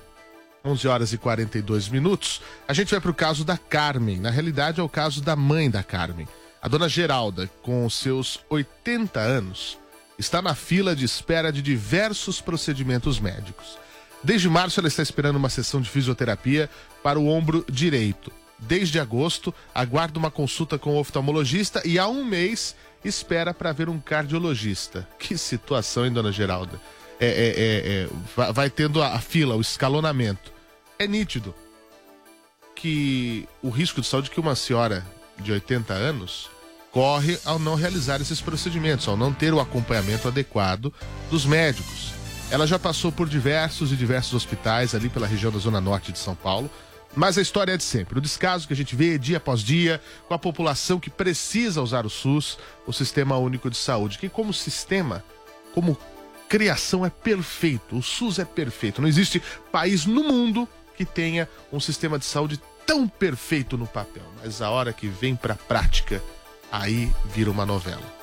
11 0.65 0.87
horas 0.87 1.13
e 1.13 1.17
42 1.17 1.89
minutos. 1.89 2.41
A 2.67 2.73
gente 2.73 2.89
vai 2.91 3.01
para 3.01 3.11
o 3.11 3.13
caso 3.13 3.43
da 3.43 3.57
Carmen. 3.57 4.19
Na 4.19 4.29
realidade, 4.29 4.79
é 4.79 4.83
o 4.83 4.87
caso 4.87 5.21
da 5.21 5.35
mãe 5.35 5.69
da 5.69 5.83
Carmen. 5.83 6.27
A 6.61 6.69
dona 6.69 6.87
Geralda, 6.87 7.49
com 7.61 7.87
seus 7.89 8.39
80 8.49 9.19
anos, 9.19 9.77
está 10.17 10.41
na 10.41 10.55
fila 10.55 10.95
de 10.95 11.03
espera 11.03 11.51
de 11.51 11.61
diversos 11.61 12.39
procedimentos 12.39 13.19
médicos. 13.19 13.77
Desde 14.23 14.49
março, 14.49 14.79
ela 14.79 14.87
está 14.87 15.03
esperando 15.03 15.35
uma 15.35 15.49
sessão 15.49 15.81
de 15.81 15.89
fisioterapia 15.89 16.69
para 17.03 17.19
o 17.19 17.27
ombro 17.27 17.65
direito. 17.69 18.31
Desde 18.67 18.99
agosto, 18.99 19.53
aguarda 19.73 20.17
uma 20.17 20.31
consulta 20.31 20.77
com 20.77 20.95
o 20.95 20.99
oftalmologista 20.99 21.81
e 21.85 21.99
há 21.99 22.07
um 22.07 22.23
mês 22.23 22.75
espera 23.03 23.53
para 23.53 23.71
ver 23.71 23.89
um 23.89 23.99
cardiologista. 23.99 25.07
Que 25.19 25.37
situação, 25.37 26.05
hein, 26.05 26.11
dona 26.11 26.31
Geralda? 26.31 26.79
É, 27.19 27.27
é, 27.27 27.29
é, 27.29 28.43
é, 28.47 28.51
vai, 28.51 28.69
tendo 28.69 29.01
a 29.01 29.19
fila, 29.19 29.55
o 29.55 29.61
escalonamento. 29.61 30.51
É 30.97 31.07
nítido 31.07 31.53
que 32.75 33.47
o 33.61 33.69
risco 33.69 34.01
de 34.01 34.07
saúde 34.07 34.29
que 34.29 34.39
uma 34.39 34.55
senhora 34.55 35.05
de 35.39 35.51
80 35.51 35.93
anos 35.93 36.49
corre 36.91 37.39
ao 37.43 37.57
não 37.57 37.75
realizar 37.75 38.21
esses 38.21 38.39
procedimentos, 38.39 39.07
ao 39.07 39.17
não 39.17 39.33
ter 39.33 39.53
o 39.53 39.59
acompanhamento 39.59 40.27
adequado 40.27 40.93
dos 41.29 41.45
médicos. 41.45 42.13
Ela 42.51 42.67
já 42.67 42.77
passou 42.77 43.11
por 43.11 43.27
diversos 43.27 43.91
e 43.91 43.95
diversos 43.95 44.33
hospitais 44.33 44.93
ali 44.93 45.09
pela 45.09 45.25
região 45.25 45.51
da 45.51 45.57
Zona 45.57 45.81
Norte 45.81 46.11
de 46.11 46.19
São 46.19 46.35
Paulo, 46.35 46.69
mas 47.15 47.37
a 47.37 47.41
história 47.41 47.73
é 47.73 47.77
de 47.77 47.83
sempre. 47.83 48.17
O 48.17 48.21
descaso 48.21 48.67
que 48.67 48.73
a 48.73 48.75
gente 48.75 48.95
vê 48.95 49.17
dia 49.17 49.37
após 49.37 49.61
dia 49.61 50.01
com 50.27 50.33
a 50.33 50.39
população 50.39 50.99
que 50.99 51.09
precisa 51.09 51.81
usar 51.81 52.05
o 52.05 52.09
SUS, 52.09 52.57
o 52.85 52.93
Sistema 52.93 53.37
Único 53.37 53.69
de 53.69 53.77
Saúde, 53.77 54.17
que 54.17 54.29
como 54.29 54.53
sistema, 54.53 55.23
como 55.73 55.97
criação 56.49 57.05
é 57.05 57.09
perfeito. 57.09 57.97
O 57.97 58.03
SUS 58.03 58.39
é 58.39 58.45
perfeito. 58.45 59.01
Não 59.01 59.09
existe 59.09 59.41
país 59.71 60.05
no 60.05 60.23
mundo 60.23 60.67
que 60.95 61.05
tenha 61.05 61.49
um 61.71 61.79
sistema 61.79 62.19
de 62.19 62.25
saúde 62.25 62.61
tão 62.85 63.07
perfeito 63.07 63.77
no 63.77 63.87
papel. 63.87 64.23
Mas 64.41 64.61
a 64.61 64.69
hora 64.69 64.93
que 64.93 65.07
vem 65.07 65.35
para 65.35 65.53
a 65.53 65.57
prática, 65.57 66.21
aí 66.71 67.11
vira 67.33 67.49
uma 67.49 67.65
novela. 67.65 68.22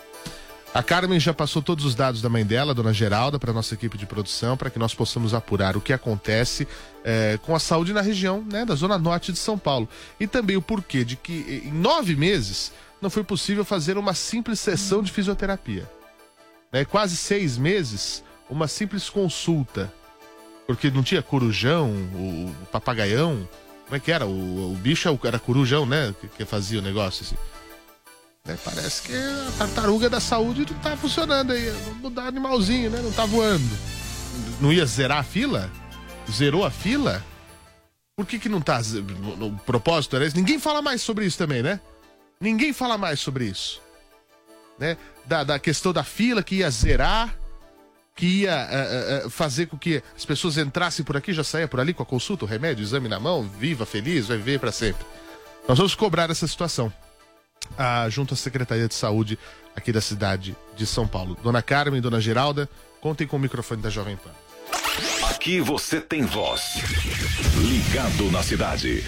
A 0.73 0.85
Carmen 0.85 1.19
já 1.19 1.35
passou 1.35 1.61
todos 1.61 1.85
os 1.85 1.97
dados 1.97 2.23
da 2.23 2.29
mãe 2.29 2.47
dela, 2.47 2.73
dona 2.73 2.93
Geralda, 2.93 3.41
para 3.41 3.53
nossa 3.53 3.75
equipe 3.75 3.99
de 3.99 4.07
produção, 4.07 4.57
para 4.57 4.71
que 4.71 4.79
nós 4.79 4.95
possamos 4.95 5.35
apurar 5.35 5.77
o 5.77 5.81
que 5.81 5.93
acontece 5.93 6.67
eh, 7.05 7.41
com 7.43 7.57
a 7.57 7.59
saúde 7.59 7.93
na 7.93 8.01
região 8.01 8.45
né, 8.49 8.65
da 8.65 8.77
Zona 8.77 8.97
Norte 8.97 9.33
de 9.33 9.39
São 9.39 9.59
Paulo. 9.59 9.89
E 10.21 10.29
também 10.29 10.57
o 10.57 10.63
porquê 10.63 11.05
de 11.05 11.17
que 11.17 11.65
em 11.67 11.73
nove 11.73 12.15
meses 12.15 12.73
não 13.03 13.11
foi 13.11 13.25
possível 13.25 13.65
fazer 13.65 13.99
uma 13.99 14.15
simples 14.15 14.61
sessão 14.61 15.03
de 15.03 15.11
fisioterapia. 15.11 15.91
Né, 16.73 16.85
quase 16.85 17.17
seis 17.17 17.59
meses, 17.59 18.23
uma 18.49 18.69
simples 18.69 19.11
consulta. 19.11 19.93
Porque 20.69 20.89
não 20.89 21.03
tinha 21.03 21.21
corujão, 21.21 21.91
o, 22.15 22.55
o 22.63 22.67
papagaião. 22.67 23.49
Como 23.87 23.97
é 23.97 23.99
que 23.99 24.13
era? 24.13 24.25
O, 24.25 24.73
o 24.73 24.77
bicho 24.77 25.09
era 25.25 25.39
corujão, 25.41 25.85
né? 25.85 26.15
Que, 26.21 26.29
que 26.29 26.45
fazia 26.45 26.79
o 26.79 26.83
negócio 26.83 27.25
assim. 27.25 27.37
Né, 28.51 28.59
Parece 28.65 29.03
que 29.03 29.13
a 29.15 29.53
tartaruga 29.59 30.11
da 30.11 30.21
saúde 30.21 30.67
não 30.71 30.79
tá 30.81 30.97
funcionando 30.97 31.53
aí. 31.53 31.73
Não 32.03 32.11
dá 32.11 32.25
animalzinho, 32.25 32.91
né? 32.91 33.01
Não 33.01 33.13
tá 33.13 33.25
voando. 33.25 33.65
Não 34.61 34.73
ia 34.73 34.85
zerar 34.87 35.19
a 35.19 35.23
fila? 35.23 35.71
Zerou 36.31 36.65
a 36.65 36.71
fila? 36.71 37.25
Por 38.17 38.27
que 38.27 38.39
que 38.39 38.49
não 38.49 38.61
tá? 38.61 38.81
no 39.39 39.57
propósito 39.61 40.17
era 40.17 40.27
esse? 40.27 40.37
Ninguém 40.37 40.59
fala 40.59 40.83
mais 40.83 41.01
sobre 41.01 41.25
isso 41.25 41.39
também, 41.39 41.63
né? 41.63 41.81
Ninguém 42.41 42.73
fala 42.73 42.99
mais 42.99 43.21
sobre 43.21 43.45
isso. 43.45 43.81
Né? 44.79 44.97
Da, 45.25 45.45
da 45.45 45.59
questão 45.59 45.93
da 45.93 46.03
fila 46.03 46.43
que 46.43 46.57
ia 46.57 46.71
zerar, 46.71 47.35
que 48.17 48.27
ia 48.43 48.69
eh, 48.71 49.25
eh, 49.25 49.31
fazer 49.31 49.67
com 49.67 49.79
que 49.79 50.03
as 50.17 50.25
pessoas 50.25 50.59
entrassem 50.59 51.05
por 51.05 51.17
aqui, 51.17 51.33
já 51.33 51.45
saia 51.45 51.69
por 51.69 51.81
ali 51.81 51.95
com 51.95 52.03
a 52.03 52.07
consulta, 52.07 52.45
o 52.45 52.49
remédio, 52.49 52.83
o 52.83 52.87
exame 52.87 53.09
na 53.09 53.21
mão, 53.21 53.43
viva, 53.43 53.87
feliz, 53.87 54.27
vai 54.27 54.37
viver 54.37 54.59
para 54.59 54.73
sempre. 54.73 55.07
Nós 55.69 55.79
vamos 55.79 55.95
cobrar 55.95 56.31
essa 56.31 56.47
situação 56.47 56.93
ah, 57.79 58.09
junto 58.09 58.35
à 58.35 58.37
Secretaria 58.37 58.89
de 58.89 58.95
Saúde 58.95 59.39
aqui 59.75 59.93
da 59.93 60.01
cidade 60.01 60.57
de 60.77 60.87
São 60.87 61.07
Paulo. 61.07 61.37
Dona 61.43 61.63
Carmen 61.63 61.99
e 61.99 62.03
Dona 62.03 62.21
Geralda, 62.21 62.69
contem 63.01 63.27
com 63.27 63.37
o 63.37 63.41
microfone 63.41 63.81
da 63.81 63.91
Jovem 63.91 64.17
Pan. 64.17 64.31
Aqui 65.31 65.61
você 65.61 66.01
tem 66.01 66.23
voz. 66.23 66.63
Ligado 67.57 68.31
na 68.31 68.43
cidade. 68.43 69.05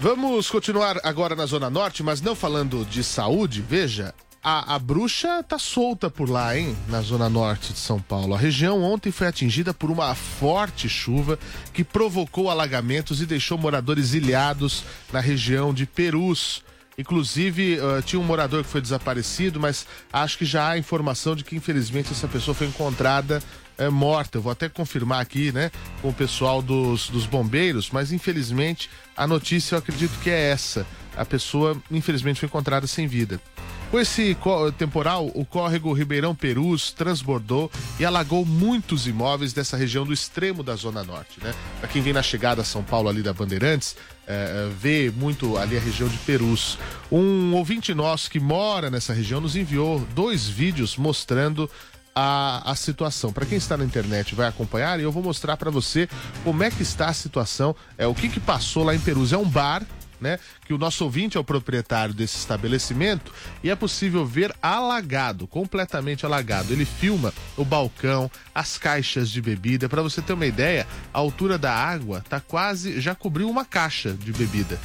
Vamos 0.00 0.48
continuar 0.48 0.98
agora 1.04 1.36
na 1.36 1.44
Zona 1.44 1.68
Norte, 1.68 2.02
mas 2.02 2.22
não 2.22 2.34
falando 2.34 2.86
de 2.86 3.04
saúde. 3.04 3.60
Veja, 3.60 4.14
a, 4.42 4.74
a 4.74 4.78
bruxa 4.78 5.42
tá 5.42 5.58
solta 5.58 6.08
por 6.08 6.30
lá, 6.30 6.56
hein? 6.56 6.74
Na 6.88 7.02
Zona 7.02 7.28
Norte 7.28 7.72
de 7.72 7.78
São 7.78 8.00
Paulo. 8.00 8.34
A 8.34 8.38
região 8.38 8.82
ontem 8.82 9.12
foi 9.12 9.26
atingida 9.26 9.74
por 9.74 9.90
uma 9.90 10.14
forte 10.14 10.88
chuva 10.88 11.38
que 11.74 11.84
provocou 11.84 12.50
alagamentos 12.50 13.20
e 13.20 13.26
deixou 13.26 13.58
moradores 13.58 14.14
ilhados 14.14 14.84
na 15.12 15.20
região 15.20 15.74
de 15.74 15.84
Perus. 15.84 16.62
Inclusive, 16.96 17.78
ah, 17.80 18.02
tinha 18.02 18.18
um 18.18 18.24
morador 18.24 18.64
que 18.64 18.70
foi 18.70 18.80
desaparecido, 18.80 19.60
mas 19.60 19.86
acho 20.12 20.38
que 20.38 20.44
já 20.46 20.70
há 20.70 20.78
informação 20.78 21.36
de 21.36 21.44
que, 21.44 21.56
infelizmente, 21.56 22.12
essa 22.12 22.26
pessoa 22.26 22.54
foi 22.54 22.66
encontrada 22.66 23.42
é, 23.76 23.90
morta. 23.90 24.38
Eu 24.38 24.42
vou 24.42 24.52
até 24.52 24.70
confirmar 24.70 25.20
aqui, 25.20 25.52
né, 25.52 25.70
com 26.00 26.08
o 26.08 26.14
pessoal 26.14 26.62
dos, 26.62 27.10
dos 27.10 27.26
bombeiros, 27.26 27.90
mas 27.90 28.12
infelizmente 28.12 28.90
a 29.16 29.26
notícia 29.26 29.74
eu 29.74 29.78
acredito 29.78 30.18
que 30.22 30.30
é 30.30 30.50
essa. 30.50 30.86
A 31.16 31.24
pessoa, 31.24 31.76
infelizmente, 31.90 32.40
foi 32.40 32.46
encontrada 32.46 32.86
sem 32.86 33.06
vida. 33.06 33.40
Com 33.90 33.98
esse 33.98 34.36
temporal, 34.78 35.32
o 35.34 35.44
córrego 35.44 35.92
Ribeirão 35.92 36.32
Perus 36.32 36.92
transbordou 36.92 37.68
e 37.98 38.04
alagou 38.04 38.46
muitos 38.46 39.08
imóveis 39.08 39.52
dessa 39.52 39.76
região 39.76 40.06
do 40.06 40.12
extremo 40.12 40.62
da 40.62 40.76
Zona 40.76 41.02
Norte, 41.02 41.42
né? 41.42 41.52
Para 41.80 41.88
quem 41.88 42.00
vem 42.00 42.12
na 42.12 42.22
chegada 42.22 42.62
a 42.62 42.64
São 42.64 42.84
Paulo 42.84 43.08
ali 43.08 43.20
da 43.20 43.32
Bandeirantes, 43.32 43.96
é, 44.28 44.68
é, 44.68 44.72
vê 44.72 45.12
muito 45.16 45.58
ali 45.58 45.76
a 45.76 45.80
região 45.80 46.08
de 46.08 46.16
Perus. 46.18 46.78
Um 47.10 47.52
ouvinte 47.52 47.92
nosso 47.92 48.30
que 48.30 48.38
mora 48.38 48.90
nessa 48.90 49.12
região 49.12 49.40
nos 49.40 49.56
enviou 49.56 49.98
dois 50.14 50.46
vídeos 50.46 50.96
mostrando 50.96 51.68
a, 52.14 52.70
a 52.70 52.76
situação. 52.76 53.32
Para 53.32 53.44
quem 53.44 53.58
está 53.58 53.76
na 53.76 53.84
internet 53.84 54.36
vai 54.36 54.46
acompanhar 54.46 55.00
e 55.00 55.02
eu 55.02 55.10
vou 55.10 55.22
mostrar 55.22 55.56
para 55.56 55.70
você 55.70 56.08
como 56.44 56.62
é 56.62 56.70
que 56.70 56.82
está 56.82 57.08
a 57.08 57.12
situação, 57.12 57.74
é 57.98 58.06
o 58.06 58.14
que 58.14 58.28
que 58.28 58.38
passou 58.38 58.84
lá 58.84 58.94
em 58.94 59.00
Perus. 59.00 59.32
É 59.32 59.36
um 59.36 59.48
bar, 59.48 59.82
né? 60.20 60.38
Que 60.64 60.74
o 60.74 60.78
nosso 60.78 61.04
ouvinte 61.04 61.36
é 61.36 61.40
o 61.40 61.44
proprietário 61.44 62.14
desse 62.14 62.36
estabelecimento 62.36 63.32
e 63.62 63.70
é 63.70 63.74
possível 63.74 64.24
ver 64.24 64.54
alagado, 64.62 65.46
completamente 65.46 66.26
alagado. 66.26 66.72
Ele 66.72 66.84
filma 66.84 67.32
o 67.56 67.64
balcão, 67.64 68.30
as 68.54 68.78
caixas 68.78 69.30
de 69.30 69.40
bebida. 69.40 69.88
Para 69.88 70.02
você 70.02 70.20
ter 70.20 70.32
uma 70.32 70.46
ideia, 70.46 70.86
a 71.12 71.18
altura 71.18 71.56
da 71.56 71.74
água 71.74 72.24
tá 72.28 72.40
quase 72.40 73.00
já 73.00 73.14
cobriu 73.14 73.48
uma 73.48 73.64
caixa 73.64 74.12
de 74.12 74.32
bebida. 74.32 74.78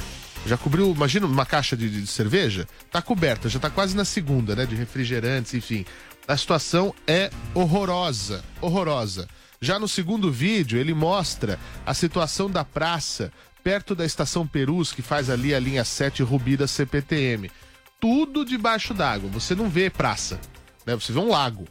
Já 0.46 0.56
cobriu, 0.56 0.92
imagina 0.92 1.26
uma 1.26 1.44
caixa 1.44 1.76
de, 1.76 1.90
de 1.90 2.06
cerveja? 2.06 2.68
Tá 2.90 3.02
coberta, 3.02 3.48
já 3.48 3.58
tá 3.58 3.68
quase 3.68 3.96
na 3.96 4.04
segunda, 4.04 4.54
né? 4.54 4.64
De 4.64 4.76
refrigerantes, 4.76 5.54
enfim. 5.54 5.84
A 6.28 6.36
situação 6.36 6.94
é 7.06 7.30
horrorosa, 7.52 8.44
horrorosa. 8.60 9.28
Já 9.60 9.78
no 9.78 9.88
segundo 9.88 10.30
vídeo, 10.30 10.78
ele 10.78 10.94
mostra 10.94 11.58
a 11.84 11.94
situação 11.94 12.50
da 12.50 12.64
praça 12.64 13.32
perto 13.66 13.96
da 13.96 14.04
estação 14.06 14.46
Perus, 14.46 14.92
que 14.92 15.02
faz 15.02 15.28
ali 15.28 15.52
a 15.52 15.58
linha 15.58 15.84
7 15.84 16.22
Rubi 16.22 16.56
da 16.56 16.68
CPTM. 16.68 17.50
Tudo 17.98 18.44
debaixo 18.44 18.94
d'água. 18.94 19.28
Você 19.30 19.56
não 19.56 19.68
vê 19.68 19.90
praça, 19.90 20.38
né? 20.86 20.94
Você 20.94 21.12
vê 21.12 21.18
um 21.18 21.28
lago. 21.28 21.66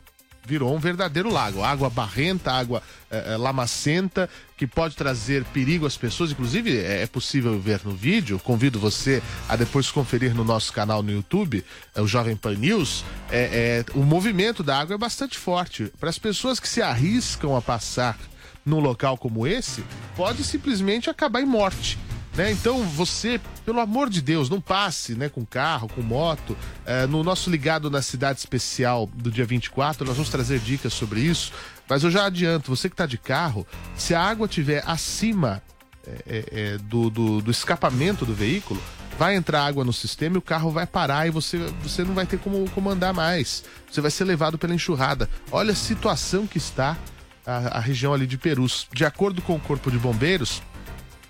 Virou 0.46 0.76
um 0.76 0.78
verdadeiro 0.78 1.32
lago. 1.32 1.64
Água 1.64 1.90
barrenta, 1.90 2.52
água 2.52 2.84
eh, 3.10 3.24
eh, 3.28 3.38
lamacenta, 3.38 4.30
que 4.58 4.68
pode 4.68 4.94
trazer 4.98 5.46
perigo 5.46 5.86
às 5.86 5.96
pessoas. 5.96 6.32
Inclusive, 6.32 6.78
é, 6.78 7.04
é 7.04 7.08
possível 7.08 7.58
ver 7.62 7.80
no 7.86 7.96
vídeo. 7.96 8.40
Convido 8.40 8.78
você 8.78 9.24
a 9.48 9.56
depois 9.56 9.90
conferir 9.90 10.36
no 10.36 10.44
nosso 10.44 10.74
canal 10.74 11.02
no 11.02 11.14
YouTube, 11.14 11.64
é 11.96 12.02
o 12.02 12.08
Jovem 12.08 12.36
Pan 12.36 12.56
News. 12.56 13.06
É, 13.32 13.86
é, 13.88 13.98
o 13.98 14.04
movimento 14.04 14.62
da 14.62 14.78
água 14.78 14.96
é 14.96 14.98
bastante 14.98 15.38
forte. 15.38 15.94
Para 15.98 16.10
as 16.10 16.20
pessoas 16.20 16.60
que 16.60 16.68
se 16.68 16.82
arriscam 16.82 17.56
a 17.56 17.62
passar 17.62 18.20
num 18.66 18.80
local 18.80 19.18
como 19.18 19.46
esse, 19.46 19.84
pode 20.16 20.44
simplesmente 20.44 21.10
acabar 21.10 21.42
em 21.42 21.46
morte. 21.46 21.98
Né? 22.36 22.52
Então 22.52 22.84
você, 22.84 23.40
pelo 23.64 23.80
amor 23.80 24.10
de 24.10 24.22
Deus, 24.22 24.50
não 24.50 24.60
passe 24.60 25.16
né, 25.16 25.30
com 25.30 25.46
carro, 25.46 25.88
com 25.88 26.02
moto. 26.02 26.58
É, 26.86 27.08
no 27.08 27.24
nosso 27.24 27.50
ligado 27.50 27.90
na 27.90 28.02
cidade 28.02 28.40
especial 28.40 29.10
do 29.14 29.32
dia 29.32 29.46
24, 29.46 30.06
nós 30.06 30.16
vamos 30.16 30.30
trazer 30.30 30.60
dicas 30.60 30.94
sobre 30.94 31.22
isso. 31.22 31.54
Mas 31.88 32.04
eu 32.04 32.12
já 32.12 32.26
adianto, 32.26 32.76
você 32.76 32.90
que 32.90 32.94
está 32.94 33.06
de 33.06 33.18
carro, 33.18 33.66
se 33.96 34.14
a 34.14 34.22
água 34.22 34.48
estiver 34.48 34.84
acima 34.86 35.62
é, 36.06 36.24
é, 36.28 36.46
é, 36.52 36.78
do, 36.80 37.10
do, 37.10 37.42
do 37.42 37.52
escapamento 37.52 38.26
do 38.26 38.34
veículo, 38.34 38.82
vai 39.18 39.36
entrar 39.36 39.66
água 39.66 39.86
no 39.86 39.94
sistema 39.94 40.36
e 40.36 40.40
o 40.40 40.42
carro 40.42 40.72
vai 40.72 40.86
parar 40.86 41.26
e 41.26 41.30
você, 41.30 41.58
você 41.82 42.04
não 42.04 42.14
vai 42.14 42.26
ter 42.26 42.38
como, 42.38 42.70
como 42.72 42.90
andar 42.90 43.14
mais. 43.14 43.64
Você 43.90 44.02
vai 44.02 44.12
ser 44.12 44.26
levado 44.26 44.58
pela 44.58 44.76
enxurrada. 44.76 45.30
Olha 45.52 45.72
a 45.72 45.76
situação 45.76 46.46
que 46.46 46.58
está 46.58 46.98
a, 47.46 47.78
a 47.78 47.80
região 47.80 48.14
ali 48.14 48.28
de 48.28 48.38
Perus. 48.38 48.88
De 48.94 49.06
acordo 49.06 49.42
com 49.42 49.56
o 49.56 49.60
Corpo 49.60 49.92
de 49.92 49.98
Bombeiros, 49.98 50.62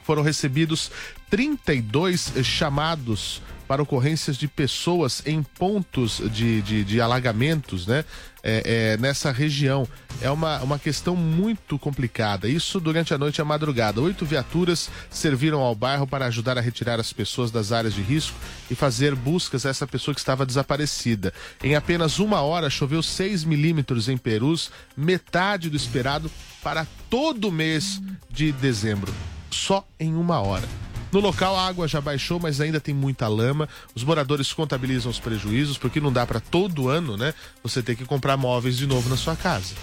foram 0.03 0.21
recebidos 0.21 0.91
32 1.29 2.33
chamados 2.43 3.41
para 3.67 3.81
ocorrências 3.81 4.37
de 4.37 4.47
pessoas 4.47 5.23
em 5.25 5.41
pontos 5.41 6.21
de, 6.31 6.61
de, 6.61 6.83
de 6.83 7.01
alagamentos, 7.01 7.87
né? 7.87 8.05
É, 8.47 8.93
é, 8.93 8.97
nessa 8.97 9.31
região. 9.31 9.87
É 10.21 10.29
uma, 10.29 10.59
uma 10.61 10.77
questão 10.77 11.15
muito 11.15 11.79
complicada. 11.79 12.47
Isso 12.47 12.79
durante 12.79 13.11
a 13.11 13.17
noite 13.17 13.39
e 13.39 13.41
a 13.41 13.45
madrugada. 13.45 13.99
Oito 13.99 14.23
viaturas 14.23 14.87
serviram 15.09 15.61
ao 15.61 15.73
bairro 15.73 16.05
para 16.05 16.27
ajudar 16.27 16.55
a 16.55 16.61
retirar 16.61 16.99
as 16.99 17.11
pessoas 17.11 17.49
das 17.49 17.71
áreas 17.71 17.95
de 17.95 18.03
risco 18.03 18.37
e 18.69 18.75
fazer 18.75 19.15
buscas 19.15 19.65
a 19.65 19.69
essa 19.69 19.87
pessoa 19.87 20.13
que 20.13 20.21
estava 20.21 20.45
desaparecida. 20.45 21.33
Em 21.63 21.75
apenas 21.75 22.19
uma 22.19 22.41
hora, 22.41 22.69
choveu 22.69 23.01
6 23.01 23.43
milímetros 23.43 24.07
em 24.07 24.15
Perus, 24.17 24.69
metade 24.95 25.67
do 25.67 25.75
esperado 25.75 26.29
para 26.61 26.85
todo 27.09 27.51
mês 27.51 27.99
de 28.29 28.51
dezembro. 28.51 29.11
Só 29.49 29.87
em 29.99 30.13
uma 30.13 30.39
hora. 30.39 30.84
No 31.15 31.21
local, 31.21 31.55
a 31.55 31.65
água 31.65 31.87
já 31.87 32.01
baixou, 32.01 32.41
mas 32.41 32.59
ainda 32.59 32.77
tem 32.77 32.93
muita 32.93 33.25
lama. 33.29 33.69
Os 33.95 34.03
moradores 34.03 34.51
contabilizam 34.51 35.09
os 35.09 35.17
prejuízos, 35.17 35.77
porque 35.77 36.01
não 36.01 36.11
dá 36.11 36.25
para 36.25 36.41
todo 36.41 36.89
ano, 36.89 37.15
né? 37.15 37.33
Você 37.63 37.81
ter 37.81 37.95
que 37.95 38.03
comprar 38.03 38.35
móveis 38.35 38.75
de 38.75 38.85
novo 38.85 39.07
na 39.07 39.15
sua 39.15 39.33
casa. 39.33 39.75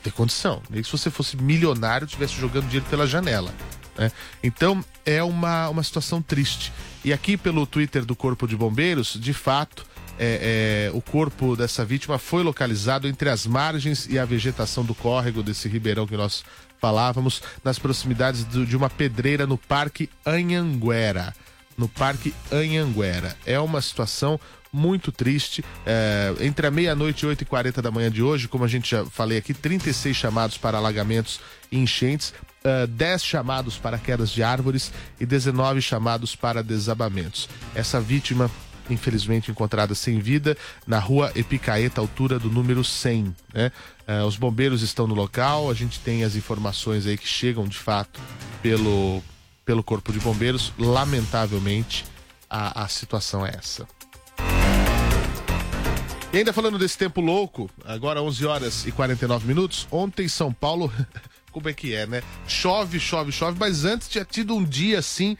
Tem 0.00 0.12
condição. 0.12 0.62
Nem 0.70 0.80
se 0.84 0.92
você 0.92 1.10
fosse 1.10 1.36
milionário, 1.36 2.04
estivesse 2.04 2.34
jogando 2.34 2.66
dinheiro 2.66 2.86
pela 2.88 3.04
janela. 3.04 3.52
Né? 3.98 4.12
Então, 4.44 4.84
é 5.04 5.20
uma, 5.24 5.68
uma 5.70 5.82
situação 5.82 6.22
triste. 6.22 6.72
E 7.04 7.12
aqui 7.12 7.36
pelo 7.36 7.66
Twitter 7.66 8.04
do 8.04 8.14
Corpo 8.14 8.46
de 8.46 8.56
Bombeiros, 8.56 9.18
de 9.20 9.32
fato, 9.32 9.84
é, 10.22 10.88
é, 10.92 10.96
o 10.96 11.00
corpo 11.00 11.56
dessa 11.56 11.82
vítima 11.84 12.18
foi 12.18 12.42
localizado 12.42 13.08
entre 13.08 13.30
as 13.30 13.46
margens 13.46 14.06
e 14.06 14.18
a 14.18 14.24
vegetação 14.26 14.84
do 14.84 14.94
córrego 14.94 15.42
desse 15.42 15.66
ribeirão 15.68 16.06
que 16.06 16.16
nós 16.16 16.44
falávamos, 16.78 17.42
nas 17.64 17.78
proximidades 17.78 18.44
do- 18.44 18.66
de 18.66 18.76
uma 18.76 18.90
pedreira 18.90 19.46
no 19.46 19.56
Parque 19.56 20.10
Anhanguera. 20.26 21.34
No 21.76 21.88
Parque 21.88 22.34
Anhanguera. 22.52 23.34
É 23.46 23.58
uma 23.58 23.80
situação 23.80 24.38
muito 24.72 25.10
triste. 25.10 25.64
É, 25.86 26.34
entre 26.40 26.66
a 26.66 26.70
meia-noite 26.70 27.24
e 27.24 27.28
8 27.28 27.42
e 27.42 27.44
40 27.46 27.80
da 27.82 27.90
manhã 27.90 28.10
de 28.10 28.22
hoje, 28.22 28.46
como 28.48 28.64
a 28.64 28.68
gente 28.68 28.90
já 28.90 29.04
falei 29.06 29.38
aqui, 29.38 29.52
36 29.54 30.16
chamados 30.16 30.56
para 30.58 30.78
alagamentos 30.78 31.40
e 31.72 31.78
enchentes. 31.78 32.32
eh, 32.62 32.86
10 32.86 33.24
chamados 33.24 33.78
para 33.78 33.96
quedas 33.96 34.28
de 34.30 34.42
árvores 34.42 34.92
e 35.18 35.24
19 35.24 35.80
chamados 35.80 36.36
para 36.36 36.62
desabamentos. 36.62 37.48
Essa 37.74 37.98
vítima 37.98 38.50
infelizmente 38.92 39.50
encontrada 39.50 39.94
sem 39.94 40.18
vida 40.18 40.56
na 40.86 40.98
rua 40.98 41.32
Epicaeta, 41.34 42.00
altura 42.00 42.38
do 42.38 42.50
número 42.50 42.84
100. 42.84 43.34
Né? 43.54 43.72
Eh, 44.06 44.22
os 44.22 44.36
bombeiros 44.36 44.82
estão 44.82 45.06
no 45.06 45.14
local, 45.14 45.70
a 45.70 45.74
gente 45.74 46.00
tem 46.00 46.24
as 46.24 46.36
informações 46.36 47.06
aí 47.06 47.16
que 47.16 47.26
chegam 47.26 47.66
de 47.66 47.78
fato 47.78 48.20
pelo, 48.62 49.22
pelo 49.64 49.82
Corpo 49.82 50.12
de 50.12 50.18
Bombeiros. 50.20 50.72
Lamentavelmente, 50.78 52.04
a, 52.48 52.84
a 52.84 52.88
situação 52.88 53.46
é 53.46 53.52
essa. 53.56 53.86
E 56.32 56.38
ainda 56.38 56.52
falando 56.52 56.78
desse 56.78 56.96
tempo 56.96 57.20
louco, 57.20 57.68
agora 57.84 58.22
11 58.22 58.46
horas 58.46 58.86
e 58.86 58.92
49 58.92 59.48
minutos, 59.48 59.88
ontem 59.90 60.28
São 60.28 60.52
Paulo, 60.52 60.92
como 61.50 61.68
é 61.68 61.72
que 61.72 61.92
é, 61.92 62.06
né? 62.06 62.22
Chove, 62.46 63.00
chove, 63.00 63.32
chove, 63.32 63.58
mas 63.58 63.84
antes 63.84 64.08
tinha 64.08 64.24
tido 64.24 64.54
um 64.54 64.62
dia 64.62 65.00
assim 65.00 65.36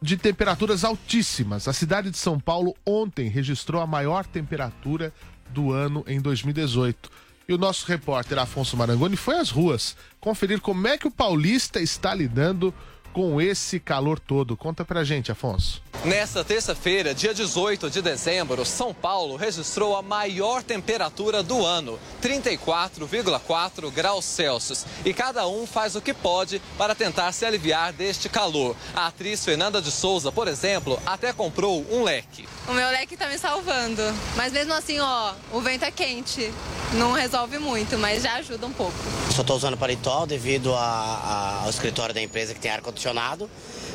de 0.00 0.16
temperaturas 0.16 0.84
altíssimas. 0.84 1.68
A 1.68 1.72
cidade 1.72 2.10
de 2.10 2.18
São 2.18 2.38
Paulo 2.38 2.74
ontem 2.84 3.28
registrou 3.28 3.80
a 3.80 3.86
maior 3.86 4.24
temperatura 4.26 5.12
do 5.50 5.72
ano 5.72 6.04
em 6.06 6.20
2018. 6.20 7.10
E 7.48 7.54
o 7.54 7.58
nosso 7.58 7.86
repórter 7.86 8.38
Afonso 8.38 8.76
Marangoni 8.76 9.16
foi 9.16 9.36
às 9.36 9.50
ruas 9.50 9.96
conferir 10.20 10.60
como 10.60 10.86
é 10.88 10.98
que 10.98 11.06
o 11.06 11.10
paulista 11.10 11.80
está 11.80 12.12
lidando 12.12 12.74
com 12.95 12.95
esse 13.40 13.80
calor 13.80 14.18
todo. 14.20 14.56
Conta 14.56 14.84
pra 14.84 15.02
gente, 15.04 15.32
Afonso. 15.32 15.80
Nesta 16.04 16.44
terça-feira, 16.44 17.14
dia 17.14 17.32
18 17.34 17.88
de 17.90 18.02
dezembro, 18.02 18.64
São 18.64 18.92
Paulo 18.94 19.34
registrou 19.36 19.96
a 19.96 20.02
maior 20.02 20.62
temperatura 20.62 21.42
do 21.42 21.64
ano, 21.64 21.98
34,4 22.22 23.90
graus 23.90 24.24
Celsius. 24.24 24.84
E 25.04 25.12
cada 25.14 25.46
um 25.48 25.66
faz 25.66 25.96
o 25.96 26.00
que 26.00 26.12
pode 26.12 26.60
para 26.76 26.94
tentar 26.94 27.32
se 27.32 27.44
aliviar 27.44 27.92
deste 27.92 28.28
calor. 28.28 28.76
A 28.94 29.06
atriz 29.06 29.44
Fernanda 29.44 29.80
de 29.80 29.90
Souza, 29.90 30.30
por 30.30 30.46
exemplo, 30.48 31.00
até 31.06 31.32
comprou 31.32 31.84
um 31.90 32.02
leque. 32.04 32.46
O 32.68 32.72
meu 32.72 32.88
leque 32.90 33.16
tá 33.16 33.28
me 33.28 33.38
salvando. 33.38 34.02
Mas 34.36 34.52
mesmo 34.52 34.74
assim, 34.74 34.98
ó, 35.00 35.32
o 35.52 35.60
vento 35.60 35.84
é 35.84 35.90
quente. 35.90 36.52
Não 36.92 37.12
resolve 37.12 37.58
muito, 37.58 37.98
mas 37.98 38.22
já 38.22 38.34
ajuda 38.34 38.66
um 38.66 38.72
pouco. 38.72 38.94
Só 39.34 39.40
estou 39.42 39.56
usando 39.56 39.76
paletó 39.76 40.24
devido 40.24 40.72
a- 40.74 40.78
a- 40.78 41.62
ao 41.64 41.70
escritório 41.70 42.14
da 42.14 42.22
empresa 42.22 42.54
que 42.54 42.60
tem 42.60 42.70
ar-condicionado. 42.70 43.05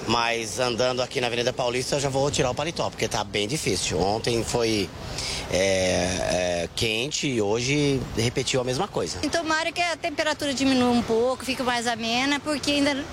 Mas 0.08 0.60
andando 0.60 1.02
aqui 1.02 1.22
na 1.22 1.28
Avenida 1.28 1.54
Paulista 1.54 1.96
eu 1.96 2.00
já 2.00 2.10
vou 2.10 2.30
tirar 2.32 2.50
o 2.50 2.56
paletó, 2.56 2.90
porque 2.90 3.08
tá 3.08 3.24
bem 3.24 3.48
difícil. 3.48 4.00
Ontem 4.00 4.44
foi 4.44 4.90
é, 5.52 5.58
é, 6.64 6.70
quente 6.76 7.28
e 7.28 7.42
hoje 7.42 8.02
repetiu 8.18 8.62
a 8.62 8.64
mesma 8.64 8.88
coisa. 8.88 9.20
Tomara 9.30 9.72
que 9.72 9.82
a 9.82 9.96
temperatura 9.96 10.54
diminua 10.54 10.90
um 10.90 11.02
pouco, 11.02 11.46
fique 11.46 11.62
mais 11.62 11.88
amena, 11.88 12.40
porque 12.40 12.72
ainda 12.72 13.06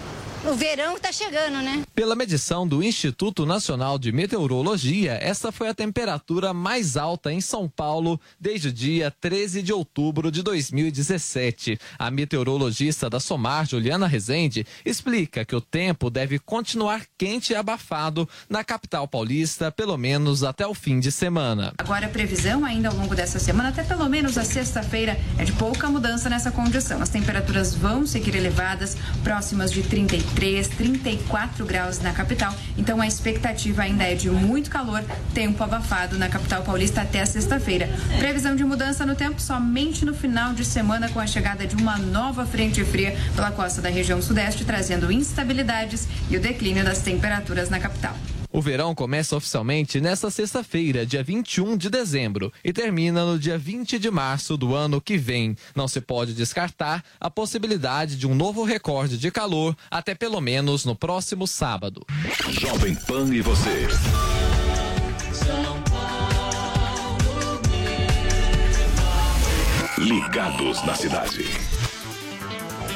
o 0.44 0.54
verão 0.54 0.96
está 0.96 1.10
chegando, 1.10 1.58
né? 1.62 1.82
Pela 1.94 2.14
medição 2.14 2.66
do 2.66 2.82
Instituto 2.82 3.44
Nacional 3.44 3.98
de 3.98 4.12
Meteorologia, 4.12 5.18
essa 5.20 5.50
foi 5.50 5.68
a 5.68 5.74
temperatura 5.74 6.54
mais 6.54 6.96
alta 6.96 7.32
em 7.32 7.40
São 7.40 7.68
Paulo 7.68 8.20
desde 8.38 8.68
o 8.68 8.72
dia 8.72 9.12
13 9.20 9.62
de 9.62 9.72
outubro 9.72 10.30
de 10.30 10.42
2017. 10.42 11.78
A 11.98 12.10
meteorologista 12.10 13.10
da 13.10 13.18
Somar, 13.18 13.66
Juliana 13.66 14.06
Rezende, 14.06 14.66
explica 14.84 15.44
que 15.44 15.56
o 15.56 15.60
tempo 15.60 16.08
deve 16.08 16.38
continuar 16.38 17.02
quente 17.18 17.52
e 17.52 17.56
abafado 17.56 18.28
na 18.48 18.62
capital 18.62 19.08
paulista, 19.08 19.72
pelo 19.72 19.96
menos 19.96 20.44
até 20.44 20.66
o 20.66 20.74
fim 20.74 21.00
de 21.00 21.10
semana. 21.10 21.72
Agora, 21.78 22.06
a 22.06 22.10
previsão 22.10 22.64
ainda 22.64 22.88
ao 22.88 22.94
longo 22.94 23.14
dessa 23.14 23.38
semana, 23.38 23.70
até 23.70 23.82
pelo 23.82 24.08
menos 24.08 24.38
a 24.38 24.44
sexta-feira, 24.44 25.18
é 25.36 25.44
de 25.44 25.52
pouca 25.52 25.88
mudança 25.88 26.30
nessa 26.30 26.50
condição. 26.50 27.02
As 27.02 27.08
temperaturas 27.08 27.74
vão 27.74 28.06
seguir 28.06 28.36
elevadas, 28.36 28.96
próximas 29.24 29.72
de 29.72 29.82
33, 29.82 30.27
34 30.34 31.64
graus 31.64 32.00
na 32.00 32.12
capital. 32.12 32.54
Então, 32.76 33.00
a 33.00 33.06
expectativa 33.06 33.82
ainda 33.82 34.04
é 34.04 34.14
de 34.14 34.30
muito 34.30 34.70
calor, 34.70 35.04
tempo 35.34 35.62
abafado 35.62 36.18
na 36.18 36.28
capital 36.28 36.62
paulista 36.62 37.02
até 37.02 37.24
sexta-feira. 37.24 37.88
Previsão 38.18 38.54
de 38.54 38.64
mudança 38.64 39.04
no 39.04 39.14
tempo 39.14 39.40
somente 39.40 40.04
no 40.04 40.14
final 40.14 40.52
de 40.52 40.64
semana, 40.64 41.08
com 41.08 41.20
a 41.20 41.26
chegada 41.26 41.66
de 41.66 41.76
uma 41.76 41.98
nova 41.98 42.46
frente 42.46 42.84
fria 42.84 43.16
pela 43.34 43.50
costa 43.50 43.80
da 43.80 43.88
região 43.88 44.22
sudeste, 44.22 44.64
trazendo 44.64 45.10
instabilidades 45.10 46.08
e 46.30 46.36
o 46.36 46.40
declínio 46.40 46.84
das 46.84 47.00
temperaturas 47.00 47.68
na 47.68 47.78
capital. 47.78 48.16
O 48.50 48.62
verão 48.62 48.94
começa 48.94 49.36
oficialmente 49.36 50.00
nesta 50.00 50.30
sexta-feira, 50.30 51.04
dia 51.04 51.22
21 51.22 51.76
de 51.76 51.90
dezembro, 51.90 52.52
e 52.64 52.72
termina 52.72 53.24
no 53.24 53.38
dia 53.38 53.58
20 53.58 53.98
de 53.98 54.10
março 54.10 54.56
do 54.56 54.74
ano 54.74 55.00
que 55.00 55.18
vem. 55.18 55.54
Não 55.74 55.86
se 55.86 56.00
pode 56.00 56.32
descartar 56.32 57.04
a 57.20 57.30
possibilidade 57.30 58.16
de 58.16 58.26
um 58.26 58.34
novo 58.34 58.64
recorde 58.64 59.18
de 59.18 59.30
calor 59.30 59.76
até 59.90 60.14
pelo 60.14 60.40
menos 60.40 60.84
no 60.84 60.96
próximo 60.96 61.46
sábado. 61.46 62.06
Jovem 62.48 62.94
Pan 62.94 63.34
e 63.34 63.42
você. 63.42 63.86
Ligados 69.98 70.82
na 70.86 70.94
cidade. 70.94 71.44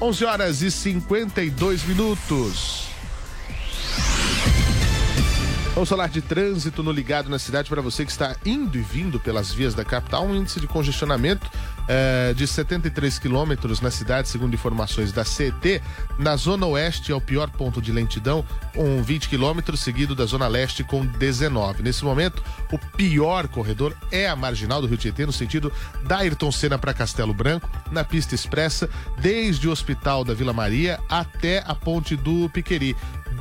11 0.00 0.24
horas 0.24 0.62
e 0.62 0.70
52 0.70 1.84
minutos. 1.84 2.93
Vamos 5.74 5.88
falar 5.88 6.08
de 6.08 6.22
trânsito 6.22 6.84
no 6.84 6.92
ligado 6.92 7.28
na 7.28 7.36
cidade 7.36 7.68
para 7.68 7.82
você 7.82 8.04
que 8.04 8.10
está 8.12 8.36
indo 8.46 8.78
e 8.78 8.80
vindo 8.80 9.18
pelas 9.18 9.52
vias 9.52 9.74
da 9.74 9.84
capital. 9.84 10.24
Um 10.24 10.32
índice 10.32 10.60
de 10.60 10.68
congestionamento 10.68 11.50
eh, 11.88 12.32
de 12.36 12.46
73 12.46 13.18
quilômetros 13.18 13.80
na 13.80 13.90
cidade, 13.90 14.28
segundo 14.28 14.54
informações 14.54 15.10
da 15.10 15.24
CET. 15.24 15.82
Na 16.16 16.36
zona 16.36 16.64
oeste 16.66 17.10
é 17.10 17.14
o 17.14 17.20
pior 17.20 17.50
ponto 17.50 17.82
de 17.82 17.90
lentidão, 17.90 18.44
com 18.72 19.02
20 19.02 19.28
quilômetros, 19.28 19.80
seguido 19.80 20.14
da 20.14 20.24
zona 20.26 20.46
leste 20.46 20.84
com 20.84 21.04
19. 21.04 21.82
Nesse 21.82 22.04
momento, 22.04 22.40
o 22.70 22.78
pior 22.78 23.48
corredor 23.48 23.96
é 24.12 24.28
a 24.28 24.36
marginal 24.36 24.80
do 24.80 24.86
Rio 24.86 24.96
Tietê, 24.96 25.26
no 25.26 25.32
sentido 25.32 25.72
da 26.04 26.18
Ayrton 26.18 26.52
Senna 26.52 26.78
para 26.78 26.94
Castelo 26.94 27.34
Branco, 27.34 27.68
na 27.90 28.04
pista 28.04 28.32
expressa, 28.32 28.88
desde 29.18 29.66
o 29.66 29.72
Hospital 29.72 30.24
da 30.24 30.34
Vila 30.34 30.52
Maria 30.52 31.00
até 31.08 31.64
a 31.66 31.74
ponte 31.74 32.14
do 32.14 32.48
Piqueri. 32.50 32.94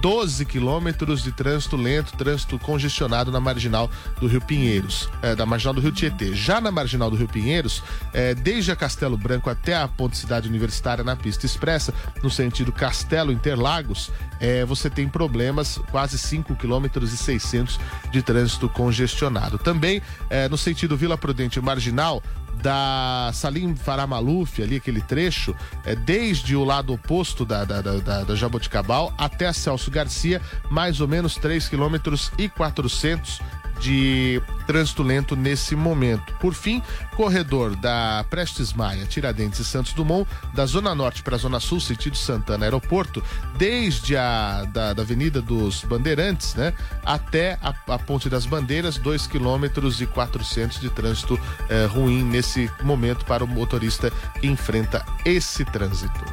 12 0.03 0.45
quilômetros 0.45 1.23
de 1.23 1.31
trânsito 1.31 1.77
lento, 1.77 2.11
trânsito 2.17 2.59
congestionado 2.59 3.31
na 3.31 3.39
marginal 3.39 3.89
do 4.19 4.27
Rio 4.27 4.41
Pinheiros, 4.41 5.09
é, 5.21 5.33
da 5.33 5.45
marginal 5.45 5.73
do 5.73 5.79
Rio 5.79 5.93
Tietê. 5.93 6.35
Já 6.35 6.59
na 6.59 6.69
marginal 6.69 7.09
do 7.09 7.15
Rio 7.15 7.29
Pinheiros, 7.29 7.81
é, 8.11 8.35
desde 8.35 8.69
a 8.69 8.75
Castelo 8.75 9.15
Branco 9.15 9.49
até 9.49 9.77
a 9.77 9.87
Ponte 9.87 10.17
Cidade 10.17 10.49
Universitária 10.49 11.05
na 11.05 11.15
pista 11.15 11.45
expressa, 11.45 11.93
no 12.21 12.29
sentido 12.29 12.69
Castelo 12.69 13.31
Interlagos, 13.31 14.11
é, 14.41 14.65
você 14.65 14.89
tem 14.89 15.07
problemas, 15.07 15.79
quase 15.89 16.17
5 16.17 16.53
quilômetros 16.57 17.13
e 17.13 17.17
600 17.17 17.79
de 18.11 18.21
trânsito 18.21 18.67
congestionado. 18.67 19.57
Também 19.57 20.01
é, 20.29 20.49
no 20.49 20.57
sentido 20.57 20.97
Vila 20.97 21.17
Prudente 21.17 21.61
Marginal, 21.61 22.21
da 22.63 23.29
Salim 23.33 23.75
Faramaluf, 23.75 24.63
ali 24.63 24.77
aquele 24.77 25.01
trecho, 25.01 25.53
é, 25.85 25.95
desde 25.95 26.55
o 26.55 26.63
lado 26.63 26.93
oposto 26.93 27.43
da, 27.43 27.65
da, 27.65 27.81
da, 27.81 28.23
da, 28.23 28.35
Jaboticabal 28.35 29.13
até 29.17 29.51
Celso 29.51 29.91
Garcia, 29.91 30.41
mais 30.69 31.01
ou 31.01 31.07
menos 31.07 31.35
3 31.35 31.67
quilômetros 31.67 32.31
e 32.37 32.47
400 32.47 33.41
de 33.79 34.41
trânsito 34.65 35.03
lento 35.03 35.35
nesse 35.35 35.75
momento. 35.75 36.33
Por 36.39 36.53
fim, 36.53 36.81
corredor 37.15 37.75
da 37.75 38.25
Prestes 38.29 38.73
Maia, 38.73 39.05
Tiradentes 39.05 39.59
e 39.59 39.65
Santos 39.65 39.93
Dumont, 39.93 40.27
da 40.53 40.65
Zona 40.65 40.95
Norte 40.95 41.21
para 41.21 41.35
a 41.35 41.39
Zona 41.39 41.59
Sul, 41.59 41.79
sentido 41.79 42.15
Santana 42.15 42.65
Aeroporto, 42.65 43.23
desde 43.57 44.15
a 44.15 44.65
da, 44.65 44.93
da 44.93 45.01
Avenida 45.01 45.41
dos 45.41 45.83
Bandeirantes, 45.83 46.55
né, 46.55 46.73
até 47.05 47.57
a, 47.61 47.73
a 47.93 47.99
Ponte 47.99 48.29
das 48.29 48.45
Bandeiras, 48.45 48.97
2 48.97 49.27
quilômetros 49.27 50.01
e 50.01 50.05
400 50.05 50.79
de 50.79 50.89
trânsito 50.89 51.39
eh, 51.69 51.85
ruim 51.85 52.23
nesse 52.23 52.69
momento 52.81 53.25
para 53.25 53.43
o 53.43 53.47
motorista 53.47 54.11
que 54.39 54.47
enfrenta 54.47 55.05
esse 55.25 55.65
trânsito. 55.65 56.23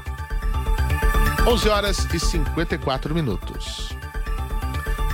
11 1.46 1.68
horas 1.68 2.06
e 2.12 2.20
54 2.20 3.14
minutos. 3.14 3.99